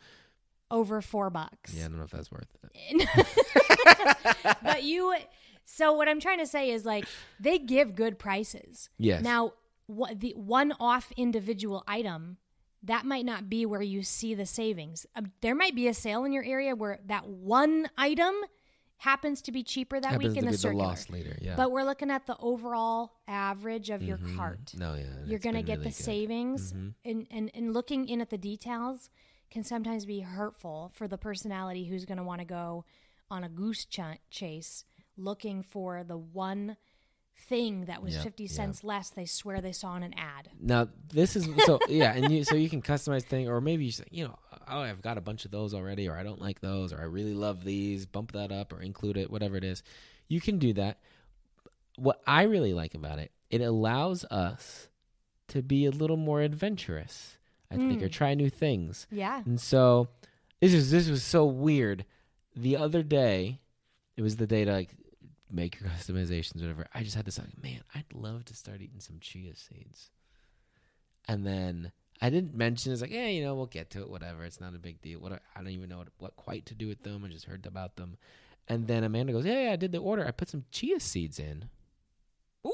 over 0.70 1.02
four 1.02 1.30
bucks. 1.30 1.74
Yeah, 1.74 1.86
I 1.86 1.88
don't 1.88 1.98
know 1.98 2.04
if 2.04 2.10
that's 2.12 2.30
worth 2.30 2.46
it. 2.72 3.08
but 4.62 4.82
you 4.84 5.14
so 5.64 5.92
what 5.92 6.08
i'm 6.08 6.20
trying 6.20 6.38
to 6.38 6.46
say 6.46 6.70
is 6.70 6.84
like 6.84 7.04
they 7.38 7.58
give 7.58 7.94
good 7.94 8.18
prices 8.18 8.88
Yes. 8.98 9.22
now 9.22 9.52
what 9.86 10.20
the 10.20 10.32
one 10.36 10.72
off 10.80 11.12
individual 11.16 11.82
item 11.86 12.36
that 12.82 13.04
might 13.04 13.24
not 13.26 13.48
be 13.50 13.66
where 13.66 13.82
you 13.82 14.02
see 14.02 14.34
the 14.34 14.46
savings 14.46 15.06
Um, 15.16 15.32
there 15.42 15.54
might 15.54 15.74
be 15.74 15.86
a 15.88 15.94
sale 15.94 16.24
in 16.24 16.32
your 16.32 16.44
area 16.44 16.74
where 16.74 16.98
that 17.06 17.26
one 17.28 17.88
item 17.98 18.34
happens 19.00 19.40
to 19.40 19.50
be 19.52 19.62
cheaper 19.62 19.98
that 19.98 20.12
Happens 20.12 20.28
week 20.34 20.36
in 20.38 20.44
the 20.44 20.50
be 20.50 20.56
the 20.56 20.58
circular 20.58 20.84
loss 20.84 21.08
leader. 21.08 21.36
Yeah, 21.40 21.56
but 21.56 21.72
we're 21.72 21.84
looking 21.84 22.10
at 22.10 22.26
the 22.26 22.36
overall 22.38 23.12
average 23.26 23.88
of 23.90 24.02
your 24.02 24.18
Mhm. 24.18 24.36
cart 24.36 24.74
No, 24.76 24.94
yeah, 24.94 25.04
you're 25.26 25.38
going 25.38 25.54
to 25.54 25.62
get 25.62 25.78
really 25.78 25.90
the 25.90 25.96
good. 25.96 26.04
savings 26.04 26.72
Mhm. 26.74 26.94
and, 27.04 27.26
and, 27.30 27.50
and 27.54 27.72
looking 27.72 28.08
in 28.08 28.20
at 28.20 28.28
the 28.28 28.36
details 28.38 29.08
can 29.50 29.64
sometimes 29.64 30.04
be 30.04 30.20
hurtful 30.20 30.90
for 30.94 31.08
the 31.08 31.16
personality 31.16 31.86
who's 31.86 32.04
going 32.04 32.18
to 32.18 32.24
want 32.24 32.40
to 32.40 32.44
go 32.44 32.84
on 33.30 33.42
a 33.42 33.48
goose 33.48 33.86
ch- 33.86 34.00
chase 34.28 34.84
looking 35.16 35.62
for 35.62 36.04
the 36.04 36.18
one 36.18 36.76
thing 37.48 37.86
that 37.86 38.02
was 38.02 38.14
Yeah, 38.14 38.22
50 38.22 38.42
yeah. 38.44 38.48
cents 38.50 38.84
less 38.84 39.08
they 39.08 39.24
swear 39.24 39.62
they 39.62 39.72
saw 39.72 39.96
in 39.96 40.02
an 40.02 40.12
ad 40.14 40.50
Now 40.60 40.88
this 41.08 41.36
is 41.36 41.48
so 41.64 41.78
yeah, 41.88 42.12
and 42.14 42.30
you 42.30 42.44
so 42.44 42.54
you 42.54 42.68
can 42.68 42.82
customize 42.82 43.22
thing, 43.22 43.48
or 43.48 43.60
maybe 43.62 43.86
you 43.86 43.92
say, 43.92 44.04
you 44.10 44.24
know, 44.28 44.38
oh, 44.68 44.80
I've 44.80 45.02
got 45.02 45.18
a 45.18 45.20
bunch 45.20 45.44
of 45.44 45.50
those 45.50 45.74
already, 45.74 46.08
or 46.08 46.16
I 46.16 46.22
don't 46.22 46.40
like 46.40 46.60
those, 46.60 46.92
or 46.92 47.00
I 47.00 47.04
really 47.04 47.34
love 47.34 47.64
these. 47.64 48.06
Bump 48.06 48.32
that 48.32 48.50
up 48.52 48.72
or 48.72 48.80
include 48.80 49.16
it, 49.16 49.30
whatever 49.30 49.56
it 49.56 49.64
is. 49.64 49.82
You 50.28 50.40
can 50.40 50.58
do 50.58 50.72
that. 50.74 50.98
What 51.96 52.20
I 52.26 52.42
really 52.42 52.72
like 52.72 52.94
about 52.94 53.18
it, 53.18 53.30
it 53.50 53.60
allows 53.60 54.24
us 54.26 54.88
to 55.48 55.62
be 55.62 55.84
a 55.86 55.90
little 55.90 56.16
more 56.16 56.40
adventurous. 56.40 57.36
I 57.72 57.76
think, 57.76 58.02
or 58.02 58.08
Mm. 58.08 58.12
try 58.12 58.34
new 58.34 58.50
things. 58.50 59.06
yeah 59.12 59.42
And 59.46 59.60
so 59.60 60.08
this 60.60 60.72
is 60.74 60.90
this 60.90 61.08
was 61.08 61.22
so 61.22 61.44
weird. 61.46 62.04
The 62.56 62.76
other 62.76 63.04
day, 63.04 63.60
it 64.16 64.22
was 64.22 64.36
the 64.38 64.46
day 64.48 64.64
to 64.64 64.72
like 64.72 64.90
make 65.50 65.78
your 65.80 65.88
customizations, 65.96 66.60
whatever. 66.60 66.86
I 66.92 67.04
just 67.04 67.14
had 67.14 67.26
this 67.26 67.38
like, 67.38 67.62
man, 67.62 67.82
I'd 67.94 68.12
love 68.12 68.44
to 68.46 68.54
start 68.56 68.80
eating 68.80 68.98
some 69.00 69.20
chia 69.20 69.54
seeds. 69.54 70.10
And 71.28 71.46
then 71.46 71.92
I 72.22 72.28
didn't 72.30 72.54
mention 72.54 72.92
it's 72.92 73.00
like, 73.00 73.10
yeah, 73.12 73.28
you 73.28 73.42
know, 73.42 73.54
we'll 73.54 73.66
get 73.66 73.90
to 73.90 74.00
it, 74.02 74.10
whatever. 74.10 74.44
It's 74.44 74.60
not 74.60 74.74
a 74.74 74.78
big 74.78 75.00
deal. 75.00 75.20
What 75.20 75.32
I 75.32 75.38
don't 75.60 75.68
even 75.68 75.88
know 75.88 75.98
what, 75.98 76.08
what 76.18 76.36
quite 76.36 76.66
to 76.66 76.74
do 76.74 76.86
with 76.88 77.02
them. 77.02 77.24
I 77.24 77.28
just 77.28 77.46
heard 77.46 77.64
about 77.66 77.96
them. 77.96 78.16
And 78.68 78.86
then 78.86 79.04
Amanda 79.04 79.32
goes, 79.32 79.46
yeah, 79.46 79.64
yeah, 79.64 79.72
I 79.72 79.76
did 79.76 79.92
the 79.92 79.98
order. 79.98 80.26
I 80.26 80.30
put 80.30 80.48
some 80.50 80.64
chia 80.70 81.00
seeds 81.00 81.38
in. 81.38 81.70
Ooh, 82.66 82.72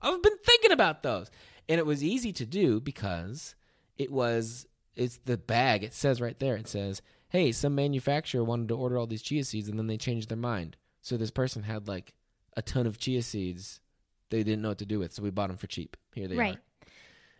I've 0.00 0.22
been 0.22 0.38
thinking 0.42 0.72
about 0.72 1.02
those. 1.02 1.30
And 1.68 1.78
it 1.78 1.86
was 1.86 2.02
easy 2.02 2.32
to 2.32 2.46
do 2.46 2.80
because 2.80 3.54
it 3.98 4.10
was 4.10 4.66
it's 4.96 5.18
the 5.24 5.36
bag. 5.36 5.84
It 5.84 5.92
says 5.94 6.20
right 6.20 6.38
there. 6.38 6.56
It 6.56 6.66
says, 6.66 7.02
"Hey, 7.28 7.52
some 7.52 7.74
manufacturer 7.74 8.42
wanted 8.42 8.68
to 8.68 8.76
order 8.76 8.96
all 8.98 9.06
these 9.06 9.22
chia 9.22 9.44
seeds, 9.44 9.68
and 9.68 9.78
then 9.78 9.86
they 9.86 9.98
changed 9.98 10.28
their 10.30 10.36
mind. 10.38 10.76
So 11.02 11.16
this 11.16 11.30
person 11.30 11.62
had 11.64 11.86
like 11.86 12.14
a 12.56 12.62
ton 12.62 12.86
of 12.86 12.98
chia 12.98 13.22
seeds 13.22 13.80
they 14.30 14.42
didn't 14.42 14.62
know 14.62 14.68
what 14.70 14.78
to 14.78 14.86
do 14.86 14.98
with, 14.98 15.12
so 15.12 15.22
we 15.22 15.30
bought 15.30 15.48
them 15.48 15.56
for 15.56 15.66
cheap. 15.68 15.96
Here 16.14 16.26
they 16.28 16.36
Right. 16.36 16.56
are. 16.56 16.60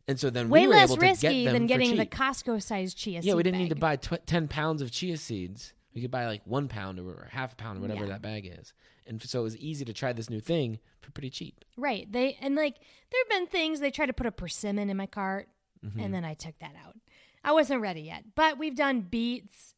And 0.09 0.19
so 0.19 0.31
then 0.31 0.49
way 0.49 0.63
we 0.63 0.69
were 0.69 0.75
less 0.75 0.89
able 0.91 0.97
to 0.97 1.01
get 1.03 1.11
risky 1.11 1.45
them 1.45 1.53
than 1.53 1.63
for 1.65 1.69
getting 1.69 1.97
the 1.97 2.07
costco 2.07 2.63
sized 2.63 2.97
chia 2.97 3.15
Yeah, 3.17 3.21
seed 3.21 3.35
we 3.35 3.43
didn't 3.43 3.61
need 3.61 3.69
to 3.69 3.77
buy 3.77 3.97
tw- 3.97 4.25
ten 4.27 4.49
pounds 4.49 4.81
of 4.83 4.91
chia 4.91 5.17
seeds. 5.19 5.75
We 5.95 6.01
could 6.01 6.11
buy 6.11 6.27
like 6.27 6.43
one 6.45 6.67
pound 6.69 6.99
or, 6.99 7.29
half 7.31 7.53
a 7.53 7.57
pound 7.57 7.79
or 7.79 7.83
whatever 7.83 8.05
Yeah. 8.07 8.13
that 8.13 8.23
bag 8.23 8.47
is. 8.59 8.73
And 9.07 9.23
so 9.23 9.41
it 9.41 9.43
was 9.43 9.57
easy 9.59 9.85
to 9.85 9.93
try 9.93 10.13
this 10.13 10.31
new 10.31 10.41
thing 10.41 10.79
for 11.01 11.11
pretty 11.13 11.31
cheap. 11.31 11.65
right 11.77 12.11
they 12.11 12.37
and 12.41 12.55
like 12.57 12.77
there 13.11 13.21
have 13.23 13.29
been 13.31 13.47
things 13.47 13.81
they 13.81 13.91
tried 13.91 14.07
to 14.07 14.13
put 14.13 14.27
a 14.27 14.33
persimmon 14.33 14.91
in 14.91 14.97
my 14.97 15.07
cart 15.07 15.49
Mm-hmm. 15.85 16.01
and 16.01 16.13
then 16.13 16.25
I 16.25 16.35
took 16.35 16.59
that 16.59 16.73
out. 16.85 16.97
I 17.45 17.53
wasn't 17.53 17.81
ready 17.83 18.01
yet, 18.01 18.25
but 18.35 18.59
we've 18.59 18.75
done 18.75 19.01
beets, 19.03 19.75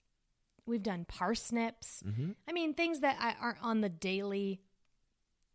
we've 0.65 0.83
done 0.83 1.05
parsnips. 1.05 2.03
Mm-hmm. 2.07 2.31
I 2.49 2.53
mean, 2.53 2.73
things 2.73 3.01
that 3.01 3.17
I 3.21 3.35
aren't 3.39 3.63
on 3.63 3.83
the 3.83 3.91
daily 3.91 4.61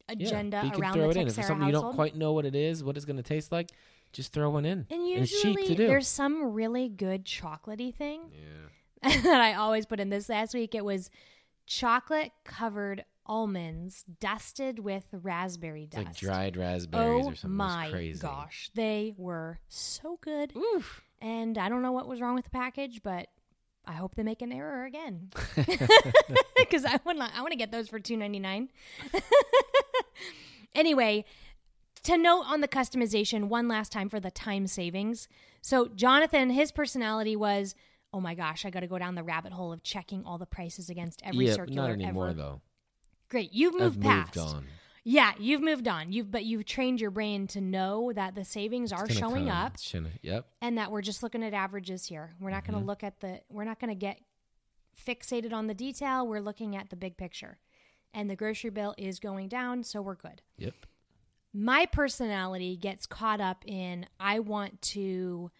Yeah, 0.07 0.13
agenda 0.27 0.57
but 0.57 0.65
you 0.65 0.71
can 0.73 0.81
around 0.83 0.93
throw 0.93 1.03
the 1.05 1.09
it 1.09 1.15
in. 1.21 1.27
If 1.27 1.37
it's 1.39 1.47
something 1.47 1.65
you 1.65 1.73
don't 1.73 1.95
quite 1.95 2.15
know 2.15 2.33
what 2.33 2.45
it 2.45 2.55
is, 2.55 2.83
what 2.83 2.95
it's 2.95 3.05
going 3.05 3.17
to 3.17 3.23
taste 3.23 3.51
like, 3.51 3.71
just 4.15 4.31
throw 4.31 4.49
one 4.49 4.65
in. 4.65 4.87
and 4.89 5.07
it's 5.07 5.29
cheap 5.29 5.57
usually 5.57 5.67
to 5.67 5.75
do. 5.75 5.87
there's 5.87 6.07
some 6.07 6.53
really 6.53 6.87
good 6.87 7.25
chocolatey 7.25 7.93
thing 7.93 8.21
yeah. 8.31 9.21
that 9.23 9.41
I 9.41 9.53
always 9.53 9.85
put 9.85 9.99
in. 9.99 10.09
This 10.09 10.29
last 10.29 10.53
week 10.53 10.73
it 10.73 10.85
was 10.85 11.09
chocolate 11.67 12.31
covered 12.45 13.03
almonds 13.25 14.05
dusted 14.19 14.79
with 14.79 15.03
raspberry 15.11 15.83
It's 15.83 15.95
dust. 15.95 16.05
like 16.07 16.15
dried 16.15 16.57
raspberries 16.57 17.25
oh 17.25 17.29
or 17.31 17.35
something. 17.35 17.49
It 17.49 17.53
my 17.53 17.89
crazy. 17.91 18.19
gosh, 18.19 18.71
they 18.73 19.13
were 19.17 19.59
so 19.67 20.17
good. 20.21 20.55
Oof. 20.55 21.03
And 21.21 21.57
I 21.57 21.67
don't 21.69 21.81
know 21.81 21.91
what 21.91 22.07
was 22.07 22.21
wrong 22.21 22.35
with 22.35 22.45
the 22.45 22.51
package, 22.51 23.01
but 23.03 23.27
I 23.85 23.93
hope 23.93 24.15
they 24.15 24.23
make 24.23 24.41
an 24.41 24.51
error 24.53 24.85
again 24.85 25.29
because 26.57 26.85
I 26.85 26.99
want 27.03 27.19
I 27.19 27.41
want 27.41 27.51
to 27.51 27.57
get 27.57 27.71
those 27.71 27.89
for 27.89 27.99
two 27.99 28.15
ninety 28.15 28.39
nine. 28.39 28.69
anyway, 30.73 31.25
to 32.05 32.17
note 32.17 32.43
on 32.47 32.61
the 32.61 32.67
customization 32.67 33.45
one 33.49 33.67
last 33.67 33.91
time 33.91 34.09
for 34.09 34.19
the 34.19 34.31
time 34.31 34.65
savings. 34.67 35.27
So 35.61 35.87
Jonathan, 35.89 36.49
his 36.49 36.71
personality 36.71 37.35
was, 37.35 37.75
oh 38.13 38.19
my 38.21 38.33
gosh, 38.35 38.65
I 38.65 38.69
got 38.69 38.79
to 38.81 38.87
go 38.87 38.97
down 38.97 39.15
the 39.15 39.23
rabbit 39.23 39.51
hole 39.53 39.71
of 39.73 39.83
checking 39.83 40.23
all 40.25 40.37
the 40.37 40.45
prices 40.45 40.89
against 40.89 41.21
every 41.23 41.47
yeah, 41.47 41.53
circular 41.53 41.89
not 41.89 41.91
anymore 41.91 42.29
ever. 42.29 42.33
though. 42.33 42.61
Great, 43.29 43.51
you've 43.53 43.73
moved 43.77 43.97
I've 43.99 44.03
past. 44.03 44.35
moved 44.35 44.47
on. 44.55 44.65
Yeah, 45.07 45.33
you've 45.39 45.61
moved 45.61 45.87
on. 45.87 46.11
You've 46.11 46.31
but 46.31 46.45
you've 46.45 46.65
trained 46.65 46.99
your 46.99 47.11
brain 47.11 47.45
to 47.47 47.61
know 47.61 48.11
that 48.15 48.33
the 48.33 48.43
savings 48.43 48.91
are 48.91 49.05
It's 49.05 49.19
gonna 49.19 49.29
showing 49.31 49.47
come. 49.47 49.57
up 49.57 49.75
gonna- 49.93 50.09
yep. 50.23 50.47
and 50.63 50.77
that 50.79 50.91
we're 50.91 51.03
just 51.03 51.21
looking 51.21 51.43
at 51.43 51.53
averages 51.53 52.05
here. 52.07 52.31
We're 52.39 52.49
not 52.49 52.63
Mm-hmm. 52.63 52.71
going 52.71 52.83
to 52.83 52.87
look 52.87 53.03
at 53.03 53.19
the 53.19 53.41
we're 53.49 53.65
not 53.65 53.79
going 53.79 53.89
to 53.91 53.95
get 53.95 54.19
fixated 55.05 55.53
on 55.53 55.67
the 55.67 55.73
detail. 55.73 56.27
We're 56.27 56.39
looking 56.39 56.75
at 56.75 56.89
the 56.89 56.95
big 56.95 57.17
picture. 57.17 57.59
And 58.13 58.29
the 58.29 58.35
grocery 58.35 58.69
bill 58.69 58.95
is 58.97 59.19
going 59.19 59.49
down, 59.49 59.83
so 59.83 60.01
we're 60.01 60.15
good. 60.15 60.41
Yep. 60.57 60.73
My 61.57 61.85
personality 61.85 62.75
gets 62.75 63.05
caught 63.05 63.39
up 63.39 63.63
in 63.65 64.07
I 64.19 64.39
want 64.39 64.81
to 64.81 65.51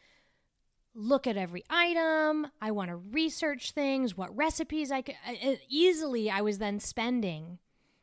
look 0.93 1.25
at 1.25 1.37
every 1.37 1.63
item. 1.69 2.47
I 2.61 2.71
want 2.71 2.89
to 2.89 2.97
research 2.97 3.71
things, 3.71 4.17
what 4.17 4.35
recipes 4.35 4.91
I 4.91 5.01
could 5.01 5.15
I- 5.25 5.39
I- 5.41 5.59
easily 5.69 6.29
I 6.29 6.41
was 6.41 6.57
then 6.57 6.81
spending. 6.81 7.59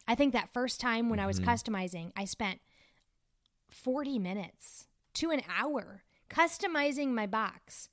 I 0.09 0.15
think 0.15 0.33
that 0.33 0.55
first 0.55 0.81
time 0.81 1.11
when 1.11 1.21
I 1.21 1.27
was 1.27 1.39
mm-hmm. 1.39 1.51
customizing, 1.51 2.13
I 2.17 2.25
spent 2.25 2.61
40 3.69 4.19
minutes 4.19 4.87
to 5.15 5.31
an 5.31 5.43
hour 5.55 6.03
customizing 6.31 7.09
my 7.09 7.27
box. 7.27 7.91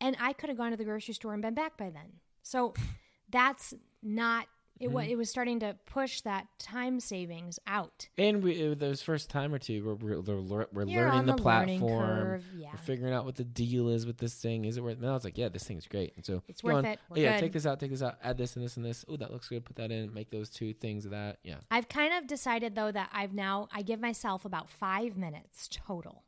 And 0.00 0.16
I 0.20 0.34
could 0.34 0.50
have 0.50 0.58
gone 0.58 0.70
to 0.70 0.76
the 0.76 0.84
grocery 0.84 1.14
store 1.14 1.32
and 1.32 1.42
been 1.42 1.54
back 1.54 1.76
by 1.76 1.90
then. 1.90 2.20
So 2.44 2.74
that's 3.28 3.74
not 4.04 4.46
it 4.80 4.86
Mm-hmm. 4.86 4.94
wa 4.94 5.00
it 5.02 5.16
was 5.16 5.30
starting 5.30 5.60
to 5.60 5.76
push 5.86 6.20
that 6.22 6.46
time 6.58 6.98
savings 6.98 7.58
out. 7.66 8.08
And 8.18 8.42
we, 8.42 8.74
those 8.74 9.02
first 9.02 9.30
time 9.30 9.54
or 9.54 9.58
two, 9.58 9.84
we're, 9.84 9.94
we're, 9.94 10.20
we're, 10.20 10.66
we're 10.72 10.84
learning 10.84 11.26
the, 11.26 11.32
the 11.36 11.42
platform. 11.42 12.06
curve, 12.20 12.44
yeah. 12.56 12.70
We're 12.72 12.78
figuring 12.78 13.14
out 13.14 13.24
what 13.24 13.36
the 13.36 13.44
deal 13.44 13.88
is 13.88 14.04
with 14.04 14.18
this 14.18 14.34
thing. 14.34 14.64
Is 14.64 14.76
it 14.76 14.82
worth? 14.82 14.94
It? 14.94 15.00
Now 15.02 15.14
it's 15.14 15.24
like, 15.24 15.38
yeah, 15.38 15.48
this 15.48 15.64
thing's 15.64 15.86
great. 15.86 16.12
And 16.16 16.24
so 16.26 16.42
It's 16.48 16.64
worth 16.64 16.76
on, 16.76 16.84
it. 16.86 16.98
"Oh, 17.10 17.14
We're 17.14 17.22
yeah, 17.22 17.34
good." 17.34 17.40
take 17.40 17.52
this 17.52 17.66
out, 17.66 17.78
take 17.78 17.90
this 17.90 18.02
out, 18.02 18.16
add 18.22 18.36
this 18.36 18.56
and 18.56 18.64
this 18.64 18.76
and 18.76 18.84
this. 18.84 19.04
Oh, 19.08 19.16
that 19.16 19.32
looks 19.32 19.48
good. 19.48 19.64
Put 19.64 19.76
that 19.76 19.90
in. 19.92 20.12
Make 20.12 20.30
those 20.30 20.50
two 20.50 20.72
things 20.74 21.04
of 21.04 21.12
that. 21.12 21.38
Yeah. 21.44 21.56
I've 21.70 21.88
kind 21.88 22.12
of 22.12 22.26
decided 22.26 22.74
though 22.74 22.90
that 22.90 23.10
I've 23.12 23.32
now 23.32 23.68
I 23.72 23.82
give 23.82 24.00
myself 24.00 24.44
about 24.44 24.68
5 24.68 25.16
minutes 25.16 25.68
total. 25.70 26.24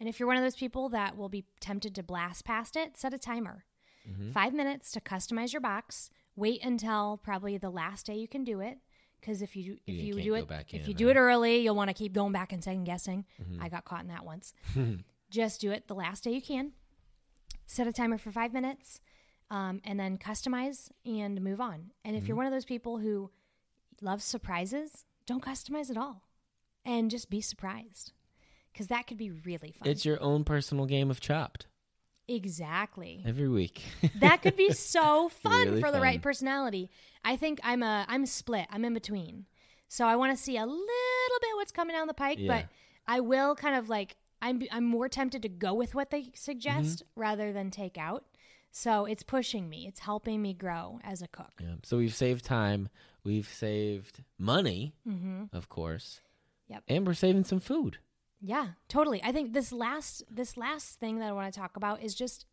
And 0.00 0.08
if 0.08 0.18
you're 0.18 0.26
one 0.26 0.36
of 0.36 0.42
those 0.42 0.56
people 0.56 0.88
that 0.88 1.16
will 1.16 1.28
be 1.28 1.44
tempted 1.60 1.94
to 1.94 2.02
blast 2.02 2.44
past 2.44 2.74
it, 2.74 2.96
set 2.96 3.14
a 3.14 3.18
timer. 3.18 3.64
Mm-hmm. 4.10 4.30
5 4.32 4.54
minutes 4.54 4.90
to 4.92 5.00
customize 5.00 5.52
your 5.52 5.60
box. 5.60 6.10
Wait 6.36 6.62
until 6.64 7.20
probably 7.22 7.58
the 7.58 7.70
last 7.70 8.06
day 8.06 8.16
you 8.16 8.26
can 8.28 8.44
do 8.44 8.60
it 8.60 8.78
because 9.20 9.42
if 9.42 9.54
you 9.54 9.78
if 9.86 9.94
You 9.94 10.16
you, 10.16 10.22
do 10.22 10.34
it 10.34 10.48
back 10.48 10.72
if 10.74 10.82
in, 10.82 10.88
you 10.88 10.94
do 10.94 11.08
it 11.10 11.16
early, 11.16 11.58
you'll 11.58 11.74
want 11.76 11.88
to 11.88 11.94
keep 11.94 12.12
going 12.12 12.32
back 12.32 12.52
and 12.52 12.62
second 12.64 12.84
guessing. 12.84 13.24
Mm-hmm. 13.42 13.62
I 13.62 13.68
got 13.68 13.84
caught 13.84 14.02
in 14.02 14.08
that 14.08 14.24
once. 14.24 14.54
Just 15.30 15.60
do 15.60 15.70
it 15.70 15.88
the 15.88 15.94
last 15.94 16.24
day 16.24 16.32
you 16.32 16.42
can. 16.42 16.72
Set 17.66 17.86
a 17.86 17.92
timer 17.92 18.18
for 18.18 18.30
5 18.30 18.52
minutes. 18.52 19.00
Um, 19.50 19.80
and 19.84 20.00
then 20.00 20.16
customize 20.16 20.90
and 21.04 21.38
move 21.42 21.60
on. 21.60 21.90
And 22.06 22.16
if 22.16 22.22
you're 22.26 22.32
Mm-hmm. 22.34 22.36
one 22.38 22.46
of 22.46 22.52
those 22.52 22.64
people 22.64 22.98
who 22.98 23.30
loves 24.00 24.24
surprises, 24.24 25.04
don't 25.26 25.44
customize 25.44 25.90
at 25.90 25.98
all 25.98 26.22
and 26.86 27.10
just 27.10 27.28
be 27.28 27.42
surprised 27.42 28.12
because 28.72 28.86
that 28.86 29.06
could 29.06 29.18
be 29.18 29.30
really 29.30 29.72
fun. 29.78 29.88
It's 29.88 30.06
your 30.06 30.20
own 30.22 30.44
personal 30.44 30.86
game 30.86 31.10
of 31.10 31.20
Chopped 31.20 31.66
exactly. 32.28 33.22
every 33.26 33.48
week. 33.48 33.82
That 34.20 34.42
could 34.42 34.56
be 34.56 34.72
so 34.72 35.28
fun 35.28 35.68
Really 35.68 35.80
for 35.80 35.90
the 35.90 36.00
right 36.00 36.20
personality. 36.22 36.90
I 37.24 37.36
think 37.36 37.60
I'm 37.62 37.82
a 37.82 38.04
I'm 38.08 38.26
split. 38.26 38.66
I'm 38.70 38.84
in 38.84 38.94
between. 38.94 39.46
So 39.88 40.06
I 40.06 40.16
want 40.16 40.36
to 40.36 40.42
see 40.42 40.56
a 40.56 40.64
little 40.66 41.38
bit 41.40 41.50
what's 41.56 41.72
coming 41.72 41.94
down 41.94 42.06
the 42.06 42.14
pike, 42.14 42.38
Yeah. 42.40 42.48
but 42.62 42.66
I 43.06 43.20
will 43.20 43.54
kind 43.54 43.76
of 43.76 43.88
like 43.88 44.16
I'm 44.40 44.62
I'm 44.72 44.84
more 44.84 45.08
tempted 45.08 45.42
to 45.42 45.48
go 45.48 45.74
with 45.74 45.94
what 45.94 46.10
they 46.10 46.30
suggest 46.34 47.00
Mm-hmm. 47.04 47.20
rather 47.20 47.52
than 47.52 47.70
take 47.70 47.98
out. 47.98 48.24
So 48.70 49.04
it's 49.04 49.22
pushing 49.22 49.68
me. 49.68 49.86
It's 49.86 50.00
helping 50.00 50.40
me 50.40 50.54
grow 50.54 50.98
as 51.04 51.20
a 51.20 51.28
cook. 51.28 51.52
yeah. 51.60 51.74
So 51.82 51.98
we've 51.98 52.14
saved 52.14 52.44
time. 52.44 52.88
We've 53.22 53.46
saved 53.48 54.22
money, 54.38 54.94
Mm-hmm. 55.06 55.54
of 55.56 55.68
course. 55.68 56.20
Yep. 56.68 56.82
And 56.88 57.06
we're 57.06 57.12
saving 57.14 57.44
some 57.44 57.60
food. 57.60 57.98
Yeah, 58.44 58.68
totally. 58.88 59.22
I 59.22 59.30
think 59.30 59.52
this 59.52 59.72
last 59.72 60.24
this 60.28 60.56
last 60.56 60.98
thing 60.98 61.20
that 61.20 61.28
I 61.28 61.32
want 61.32 61.52
to 61.52 61.58
talk 61.58 61.76
about 61.76 62.02
is 62.02 62.14
just 62.14 62.44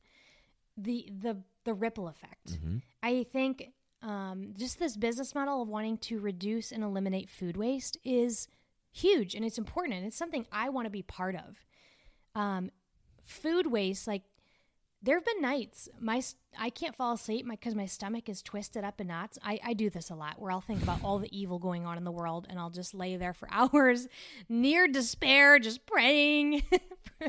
the 0.77 1.09
the 1.19 1.37
the 1.65 1.73
ripple 1.73 2.07
effect. 2.07 2.59
I 3.01 3.25
think 3.33 3.71
um, 4.03 4.53
just 4.55 4.77
this 4.79 4.95
business 4.95 5.33
model 5.33 5.61
of 5.63 5.67
wanting 5.67 5.97
to 5.97 6.19
reduce 6.19 6.71
and 6.71 6.83
eliminate 6.83 7.29
food 7.29 7.57
waste 7.57 7.97
is 8.03 8.47
huge 8.91 9.35
and 9.35 9.43
it's 9.43 9.57
important 9.57 9.95
and 9.97 10.05
it's 10.05 10.15
something 10.15 10.45
I 10.51 10.69
want 10.69 10.85
to 10.85 10.89
be 10.91 11.01
part 11.01 11.35
of. 11.35 11.65
Um, 12.35 12.69
food 13.25 13.67
waste, 13.67 14.07
like 14.07 14.23
there 15.01 15.15
have 15.15 15.25
been 15.25 15.41
nights 15.41 15.87
my 15.99 16.21
I 16.57 16.69
can't 16.69 16.95
fall 16.95 17.13
asleep 17.13 17.47
because 17.49 17.75
my 17.75 17.85
stomach 17.85 18.27
is 18.27 18.41
twisted 18.41 18.83
up 18.83 18.99
in 18.99 19.07
knots. 19.07 19.37
I, 19.43 19.59
I 19.63 19.73
do 19.73 19.89
this 19.89 20.09
a 20.09 20.15
lot 20.15 20.41
where 20.41 20.51
I'll 20.51 20.61
think 20.61 20.81
about 20.81 21.03
all 21.03 21.19
the 21.19 21.37
evil 21.37 21.59
going 21.59 21.85
on 21.85 21.97
in 21.97 22.03
the 22.03 22.11
world 22.11 22.47
and 22.49 22.59
I'll 22.59 22.69
just 22.69 22.93
lay 22.93 23.15
there 23.15 23.33
for 23.33 23.47
hours 23.51 24.07
near 24.49 24.87
despair, 24.87 25.59
just 25.59 25.85
praying. 25.85 26.63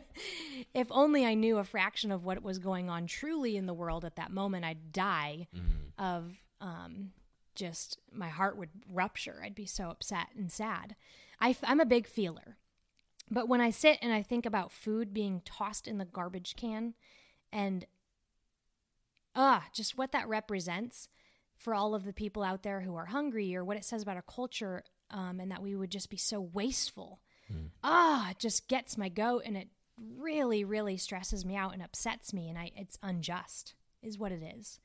if 0.74 0.88
only 0.90 1.24
I 1.26 1.34
knew 1.34 1.58
a 1.58 1.64
fraction 1.64 2.10
of 2.10 2.24
what 2.24 2.42
was 2.42 2.58
going 2.58 2.88
on 2.88 3.06
truly 3.06 3.56
in 3.56 3.66
the 3.66 3.74
world 3.74 4.04
at 4.04 4.16
that 4.16 4.32
moment, 4.32 4.64
I'd 4.64 4.92
die 4.92 5.48
of 5.98 6.32
um, 6.60 7.10
just 7.54 7.98
my 8.12 8.28
heart 8.28 8.56
would 8.56 8.70
rupture. 8.90 9.42
I'd 9.44 9.54
be 9.54 9.66
so 9.66 9.90
upset 9.90 10.28
and 10.36 10.50
sad. 10.50 10.96
I, 11.40 11.54
am 11.62 11.80
a 11.80 11.86
big 11.86 12.06
feeler. 12.06 12.56
But 13.30 13.48
when 13.48 13.60
I 13.60 13.70
sit 13.70 13.98
and 14.02 14.12
I 14.12 14.22
think 14.22 14.44
about 14.44 14.72
food 14.72 15.14
being 15.14 15.42
tossed 15.44 15.86
in 15.86 15.98
the 15.98 16.04
garbage 16.04 16.56
can 16.56 16.94
and 17.52 17.86
ah, 19.34 19.64
just 19.72 19.96
what 19.96 20.12
that 20.12 20.28
represents 20.28 21.08
for 21.56 21.74
all 21.74 21.94
of 21.94 22.04
the 22.04 22.12
people 22.12 22.42
out 22.42 22.62
there 22.62 22.80
who 22.80 22.96
are 22.96 23.06
hungry 23.06 23.54
or 23.54 23.64
what 23.64 23.76
it 23.76 23.84
says 23.84 24.02
about 24.02 24.16
our 24.16 24.22
culture 24.22 24.82
um, 25.10 25.40
and 25.40 25.50
that 25.50 25.62
we 25.62 25.76
would 25.76 25.90
just 25.90 26.10
be 26.10 26.16
so 26.16 26.40
wasteful. 26.40 27.20
Ah, 27.82 28.30
it 28.30 28.38
just 28.38 28.68
gets 28.68 28.96
my 28.96 29.08
goat 29.08 29.42
and 29.44 29.56
it 29.56 29.68
really, 30.18 30.64
really 30.64 30.96
stresses 30.96 31.44
me 31.44 31.56
out 31.56 31.74
and 31.74 31.82
upsets 31.82 32.32
me 32.32 32.48
and 32.48 32.56
I 32.58 32.70
it's 32.76 32.98
unjust 33.02 33.74
is 34.02 34.18
what 34.18 34.32
it 34.32 34.42
is. 34.58 34.78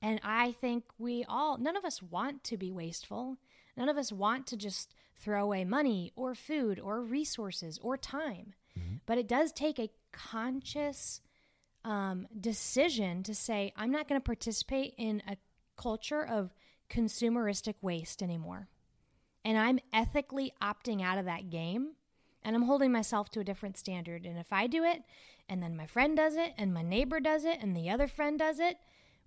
And 0.00 0.20
I 0.22 0.52
think 0.52 0.84
we 0.98 1.24
all 1.28 1.56
none 1.58 1.76
of 1.76 1.84
us 1.84 2.02
want 2.02 2.44
to 2.44 2.56
be 2.56 2.70
wasteful. 2.70 3.38
None 3.76 3.88
of 3.88 3.96
us 3.96 4.12
want 4.12 4.46
to 4.48 4.56
just 4.56 4.94
throw 5.16 5.44
away 5.44 5.64
money 5.64 6.12
or 6.14 6.34
food 6.34 6.78
or 6.78 7.00
resources 7.00 7.78
or 7.82 7.96
time. 7.96 8.54
But 9.06 9.18
it 9.18 9.26
does 9.28 9.52
take 9.52 9.78
a 9.78 9.90
conscious 10.12 11.20
um, 11.84 12.26
decision 12.38 13.22
to 13.24 13.34
say, 13.34 13.72
I'm 13.76 13.90
not 13.90 14.08
going 14.08 14.20
to 14.20 14.24
participate 14.24 14.94
in 14.96 15.22
a 15.28 15.36
culture 15.76 16.24
of 16.24 16.54
consumeristic 16.90 17.74
waste 17.80 18.22
anymore. 18.22 18.68
And 19.44 19.58
I'm 19.58 19.80
ethically 19.92 20.52
opting 20.62 21.02
out 21.02 21.18
of 21.18 21.24
that 21.24 21.50
game 21.50 21.92
and 22.44 22.56
I'm 22.56 22.62
holding 22.62 22.92
myself 22.92 23.30
to 23.30 23.40
a 23.40 23.44
different 23.44 23.76
standard. 23.76 24.26
And 24.26 24.38
if 24.38 24.52
I 24.52 24.66
do 24.66 24.84
it, 24.84 25.02
and 25.48 25.62
then 25.62 25.76
my 25.76 25.86
friend 25.86 26.16
does 26.16 26.36
it, 26.36 26.54
and 26.58 26.74
my 26.74 26.82
neighbor 26.82 27.20
does 27.20 27.44
it, 27.44 27.58
and 27.60 27.76
the 27.76 27.90
other 27.90 28.06
friend 28.08 28.38
does 28.38 28.58
it, 28.58 28.78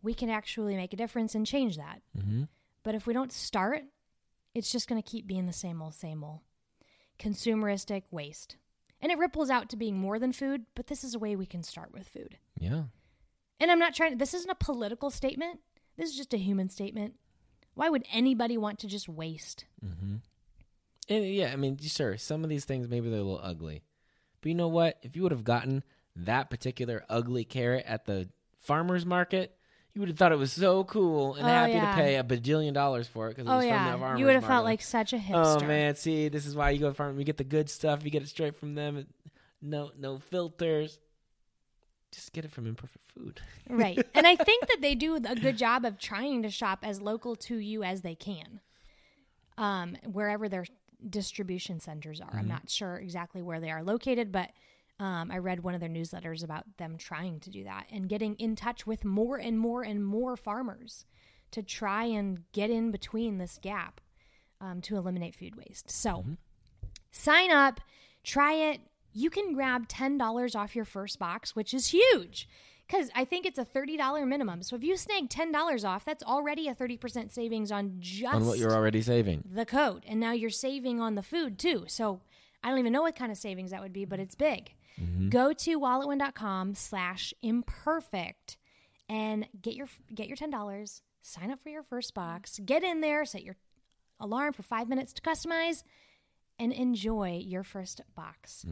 we 0.02 0.13
can 0.13 0.30
actually 0.30 0.76
make 0.76 0.94
a 0.94 0.98
difference 0.98 1.36
and 1.36 1.46
change 1.46 1.78
that. 1.78 2.02
But 2.84 2.96
if 2.96 3.08
we 3.08 3.13
don't 3.13 3.32
start, 3.32 3.84
it's 4.54 4.72
just 4.72 4.88
going 4.88 5.02
to 5.02 5.10
keep 5.10 5.28
being 5.28 5.46
the 5.46 5.54
same 5.54 5.82
old, 5.82 5.94
same 5.94 6.24
old. 6.24 6.41
Consumeristic 7.20 8.04
waste. 8.12 8.58
And 9.01 9.12
it 9.12 9.17
ripples 9.17 9.49
out 9.49 9.69
to 9.69 9.77
being 9.77 9.97
more 9.97 10.19
than 10.19 10.31
food, 10.31 10.65
but 10.73 10.88
this 10.88 11.03
is 11.03 11.13
a 11.13 11.19
way 11.19 11.36
we 11.36 11.45
can 11.45 11.63
start 11.63 11.91
with 11.93 12.08
food. 12.08 12.38
Yeah. 12.60 12.84
And 13.60 13.71
I'm 13.71 13.79
not 13.79 13.93
trying, 13.93 14.17
this 14.17 14.34
isn't 14.34 14.49
a 14.49 14.55
political 14.55 15.10
statement. 15.10 15.60
This 15.97 16.10
is 16.10 16.17
just 16.17 16.34
a 16.34 16.38
human 16.38 16.69
statement. 16.69 17.15
Why 17.73 17.89
would 17.89 18.05
anybody 18.12 18.58
want 18.58 18.79
to 18.79 18.88
just 18.88 19.08
waste? 19.08 19.65
Mm-hmm. 19.86 20.15
And 21.10 21.25
yeah, 21.25 21.51
I 21.51 21.55
mean, 21.55 21.77
sure, 21.77 22.17
some 22.17 22.43
of 22.43 22.49
these 22.49 22.65
things 22.65 22.88
maybe 22.88 23.10
they're 23.10 23.19
a 23.19 23.23
little 23.23 23.41
ugly. 23.43 23.84
But 24.41 24.49
you 24.49 24.55
know 24.55 24.67
what? 24.67 24.97
If 25.01 25.15
you 25.15 25.23
would 25.23 25.31
have 25.31 25.43
gotten 25.43 25.84
that 26.15 26.49
particular 26.49 27.03
ugly 27.10 27.43
carrot 27.43 27.86
at 27.86 28.05
the 28.05 28.29
farmer's 28.60 29.05
market, 29.05 29.58
you 29.95 30.01
would 30.01 30.10
have 30.10 30.17
thought 30.17 30.31
it 30.34 30.38
was 30.38 30.51
so 30.51 30.84
cool 30.84 31.36
and 31.36 31.45
Oh, 31.45 31.49
happy 31.49 31.71
yeah. 31.71 31.95
to 31.95 32.01
pay 32.01 32.15
a 32.17 32.23
bajillion 32.23 32.73
dollars 32.73 33.08
for 33.08 33.27
it 33.27 33.31
because 33.38 33.47
it 33.47 33.49
Oh 33.49 33.55
was 33.58 33.63
from 33.65 33.69
the 33.69 33.75
yeah, 33.75 33.97
farmers 33.97 34.19
you 34.19 34.25
would 34.25 34.36
have 34.36 34.45
felt 34.45 34.65
like 34.65 34.81
such 34.81 35.13
a 35.13 35.17
hipster. 35.17 35.62
Oh 35.63 35.65
man, 35.65 35.95
see, 35.95 36.27
this 36.27 36.45
is 36.45 36.55
why 36.55 36.71
you 36.71 36.79
go 36.79 36.89
to 36.89 36.93
farm. 36.93 37.17
You 37.17 37.23
get 37.25 37.38
the 37.38 37.43
good 37.45 37.69
stuff. 37.69 38.03
You 38.03 38.12
get 38.12 38.21
it 38.21 38.27
straight 38.29 38.55
from 38.55 38.75
them. 38.75 39.08
No, 39.62 39.91
no 39.97 40.19
filters. 40.19 40.99
Just 42.12 42.34
get 42.34 42.45
it 42.45 42.51
from 42.51 42.67
Imperfect 42.67 43.05
Food. 43.13 43.41
right. 43.69 43.97
And 44.13 44.27
I 44.27 44.36
think 44.36 44.67
that 44.67 44.77
they 44.81 44.95
do 44.95 45.15
a 45.15 45.19
good 45.19 45.58
job 45.58 45.86
of 45.86 45.97
trying 45.97 46.43
to 46.43 46.49
shop 46.49 46.79
as 46.84 47.01
local 47.01 47.36
to 47.38 47.58
you 47.58 47.84
as 47.84 48.01
they 48.01 48.15
can, 48.15 48.60
um, 49.58 49.97
wherever 50.05 50.47
their 50.47 50.65
distribution 51.10 51.79
centers 51.79 52.21
are. 52.21 52.38
I'm 52.38 52.47
not 52.47 52.69
sure 52.69 52.97
exactly 52.97 53.41
where 53.41 53.60
they 53.60 53.71
are 53.71 53.84
located, 53.84 54.31
but 54.31 54.49
um, 54.99 55.29
I 55.29 55.39
read 55.39 55.62
one 55.62 55.73
of 55.73 55.81
their 55.81 55.89
newsletters 55.89 56.43
about 56.43 56.63
them 56.77 56.97
trying 56.97 57.39
to 57.41 57.49
do 57.49 57.63
that 57.65 57.88
and 57.91 58.08
getting 58.08 58.36
in 58.36 58.55
touch 58.55 58.88
with 58.88 59.03
more 59.03 59.38
and 59.38 59.60
more 59.60 59.84
and 59.84 60.05
more 60.05 60.38
farmers 60.38 61.05
to 61.51 61.62
try 61.62 62.05
and 62.05 62.43
get 62.53 62.69
in 62.69 62.91
between 62.91 63.38
this 63.38 63.60
gap 63.62 63.99
um, 64.62 64.81
to 64.81 64.95
eliminate 64.95 65.36
food 65.36 65.55
waste. 65.55 65.91
So 65.91 66.25
sign 67.12 67.51
up, 67.51 67.81
try 68.23 68.53
it. 68.53 68.81
You 69.12 69.29
can 69.29 69.53
grab 69.53 69.88
$10 69.88 70.55
off 70.55 70.75
your 70.75 70.86
first 70.86 71.19
box, 71.19 71.55
which 71.55 71.73
is 71.73 71.88
huge 71.88 72.47
because 72.88 73.10
I 73.15 73.25
think 73.25 73.45
it's 73.45 73.60
a 73.60 73.65
$30 73.65 74.27
minimum. 74.27 74.63
So 74.63 74.75
if 74.75 74.84
you 74.84 74.95
snag 74.97 75.29
$10 75.29 75.86
off, 75.86 76.05
that's 76.05 76.23
already 76.23 76.67
a 76.67 76.75
30% 76.75 77.31
savings 77.31 77.71
on 77.71 77.95
just 77.99 78.34
on 78.34 78.45
what 78.45 78.60
you're 78.60 78.73
already 78.73 79.01
saving. 79.01 79.43
the 79.49 79.65
code. 79.65 80.03
And 80.08 80.19
now 80.19 80.31
you're 80.31 80.49
saving 80.49 80.99
on 80.99 81.15
the 81.15 81.23
food 81.23 81.58
too. 81.58 81.86
So 81.88 82.21
I 82.63 82.69
don't 82.69 82.79
even 82.79 82.93
know 82.93 83.03
what 83.03 83.15
kind 83.15 83.31
of 83.31 83.38
savings 83.38 83.71
that 83.71 83.81
would 83.81 83.93
be, 83.93 84.05
but 84.05 84.19
it's 84.19 84.36
big. 84.36 84.73
Go 85.29 85.51
to 85.53 85.79
walletwin.com 85.79 86.75
slash 86.75 87.34
imperfect 87.41 88.58
and 89.10 89.47
get 89.62 89.75
your 89.75 89.88
get 90.13 90.27
your 90.27 90.38
ten 90.38 90.49
dollars, 90.49 91.01
sign 91.21 91.51
up 91.51 91.62
for 91.62 91.69
your 91.69 91.84
first 91.84 92.13
box, 92.13 92.60
get 92.65 92.84
in 92.84 93.01
there, 93.01 93.25
set 93.25 93.43
your 93.43 93.55
alarm 94.19 94.53
for 94.53 94.63
five 94.63 94.88
minutes 94.88 95.13
to 95.13 95.21
customize, 95.21 95.84
and 96.58 96.71
enjoy 96.71 97.41
your 97.45 97.63
first 97.63 98.01
box. 98.15 98.65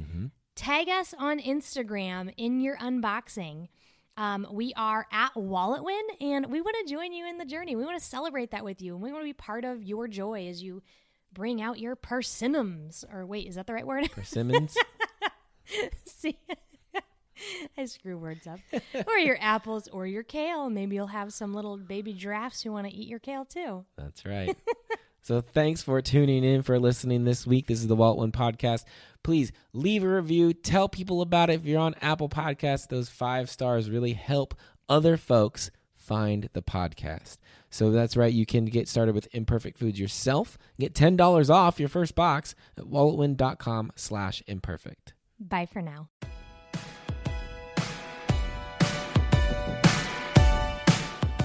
Tag 0.55 0.88
us 0.88 1.13
on 1.17 1.39
Instagram 1.39 2.33
in 2.38 2.62
your 2.62 2.77
unboxing. 2.77 3.67
Um, 4.15 4.45
we 4.51 4.73
are 4.77 5.07
at 5.12 5.33
WalletWin, 5.33 6.01
and 6.21 6.45
we 6.51 6.62
want 6.62 6.77
to 6.86 6.93
join 6.93 7.12
you 7.13 7.27
in 7.27 7.39
the 7.39 7.45
journey. 7.45 7.75
We 7.75 7.83
want 7.83 7.99
to 7.99 8.05
celebrate 8.07 8.51
that 8.51 8.63
with 8.63 8.81
you, 8.81 8.93
and 8.93 9.01
we 9.03 9.12
want 9.12 9.23
to 9.23 9.27
be 9.27 9.33
part 9.33 9.65
of 9.65 9.81
your 9.81 10.07
joy 10.07 10.47
as 10.47 10.62
you 10.62 10.83
bring 11.33 11.62
out 11.62 11.79
your 11.79 11.95
persimmons. 11.95 13.03
Or 13.12 13.25
wait, 13.25 13.47
is 13.47 13.55
that 13.55 13.65
the 13.65 13.73
right 13.73 13.88
word? 13.88 14.12
Persimmons. 14.12 14.77
See, 16.06 16.38
I 17.78 17.86
screw 17.86 18.17
words 18.17 18.47
up. 18.47 18.60
or 19.08 19.17
your 19.17 19.38
apples 19.39 19.88
or 19.88 20.06
your 20.06 20.23
kale. 20.23 20.69
Maybe 20.69 20.95
you'll 20.95 21.08
have 21.08 21.34
some 21.34 21.54
little 21.54 21.78
baby 21.78 22.13
giraffes 22.13 22.62
who 22.62 22.71
want 22.71 22.88
to 22.88 22.93
eat 22.93 23.08
your 23.08 23.19
kale 23.19 23.45
too. 23.45 23.86
That's 23.97 24.26
right. 24.26 24.56
so 25.21 25.41
thanks 25.41 25.82
for 25.82 26.02
tuning 26.02 26.43
in 26.43 26.62
for 26.62 26.80
listening 26.80 27.26
this 27.26 27.45
week. 27.47 27.67
This 27.67 27.80
is 27.80 27.88
the 27.88 27.95
WalletWin 27.97 28.32
Podcast. 28.32 28.86
Please 29.23 29.52
leave 29.73 30.04
a 30.04 30.08
review. 30.08 30.54
Tell 30.54 30.89
people 30.89 31.21
about 31.21 31.49
it. 31.49 31.54
If 31.54 31.65
you're 31.65 31.80
on 31.80 31.95
Apple 32.02 32.30
Podcasts, 32.30 32.88
those 32.88 33.10
five 33.10 33.49
stars 33.49 33.89
really 33.89 34.13
help 34.13 34.54
other 34.89 35.17
folks 35.17 35.71
find 35.95 36.49
the 36.54 36.62
podcast. 36.62 37.38
So 37.69 37.89
that's 37.91 38.17
right. 38.17 38.34
You 38.34 38.45
can 38.45 38.65
get 38.65 38.88
started 38.88 39.15
with 39.15 39.28
Imperfect 39.32 39.80
Foods 39.80 39.99
yourself. 39.99 40.58
Get 40.80 40.93
$10 40.93 41.49
off 41.49 41.80
your 41.80 41.89
first 41.89 42.13
box 42.13 42.54
at 42.78 42.84
walletwin.com 42.84 43.93
slash 43.95 44.43
imperfect. 44.45 45.13
Bye 45.47 45.65
for 45.65 45.82
now. 45.82 46.10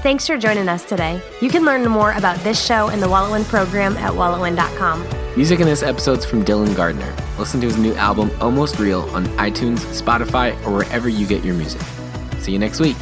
Thanks 0.02 0.28
for 0.28 0.38
joining 0.38 0.68
us 0.68 0.84
today. 0.84 1.20
You 1.42 1.50
can 1.50 1.64
learn 1.64 1.84
more 1.88 2.12
about 2.12 2.38
this 2.38 2.64
show 2.64 2.88
and 2.88 3.02
the 3.02 3.08
WalletWin 3.08 3.44
program 3.48 3.96
at 3.96 4.12
walletwin.com. 4.12 5.36
Music 5.36 5.58
in 5.58 5.66
this 5.66 5.82
episode's 5.82 6.24
from 6.24 6.44
Dylan 6.44 6.74
Gardner. 6.76 7.14
Listen 7.36 7.60
to 7.60 7.66
his 7.66 7.76
new 7.76 7.94
album, 7.94 8.30
Almost 8.40 8.78
Real, 8.78 9.02
on 9.10 9.26
iTunes, 9.38 9.80
Spotify, 10.00 10.54
or 10.64 10.72
wherever 10.72 11.08
you 11.08 11.26
get 11.26 11.44
your 11.44 11.54
music. 11.54 11.82
See 12.38 12.52
you 12.52 12.60
next 12.60 12.78
week. 12.78 12.96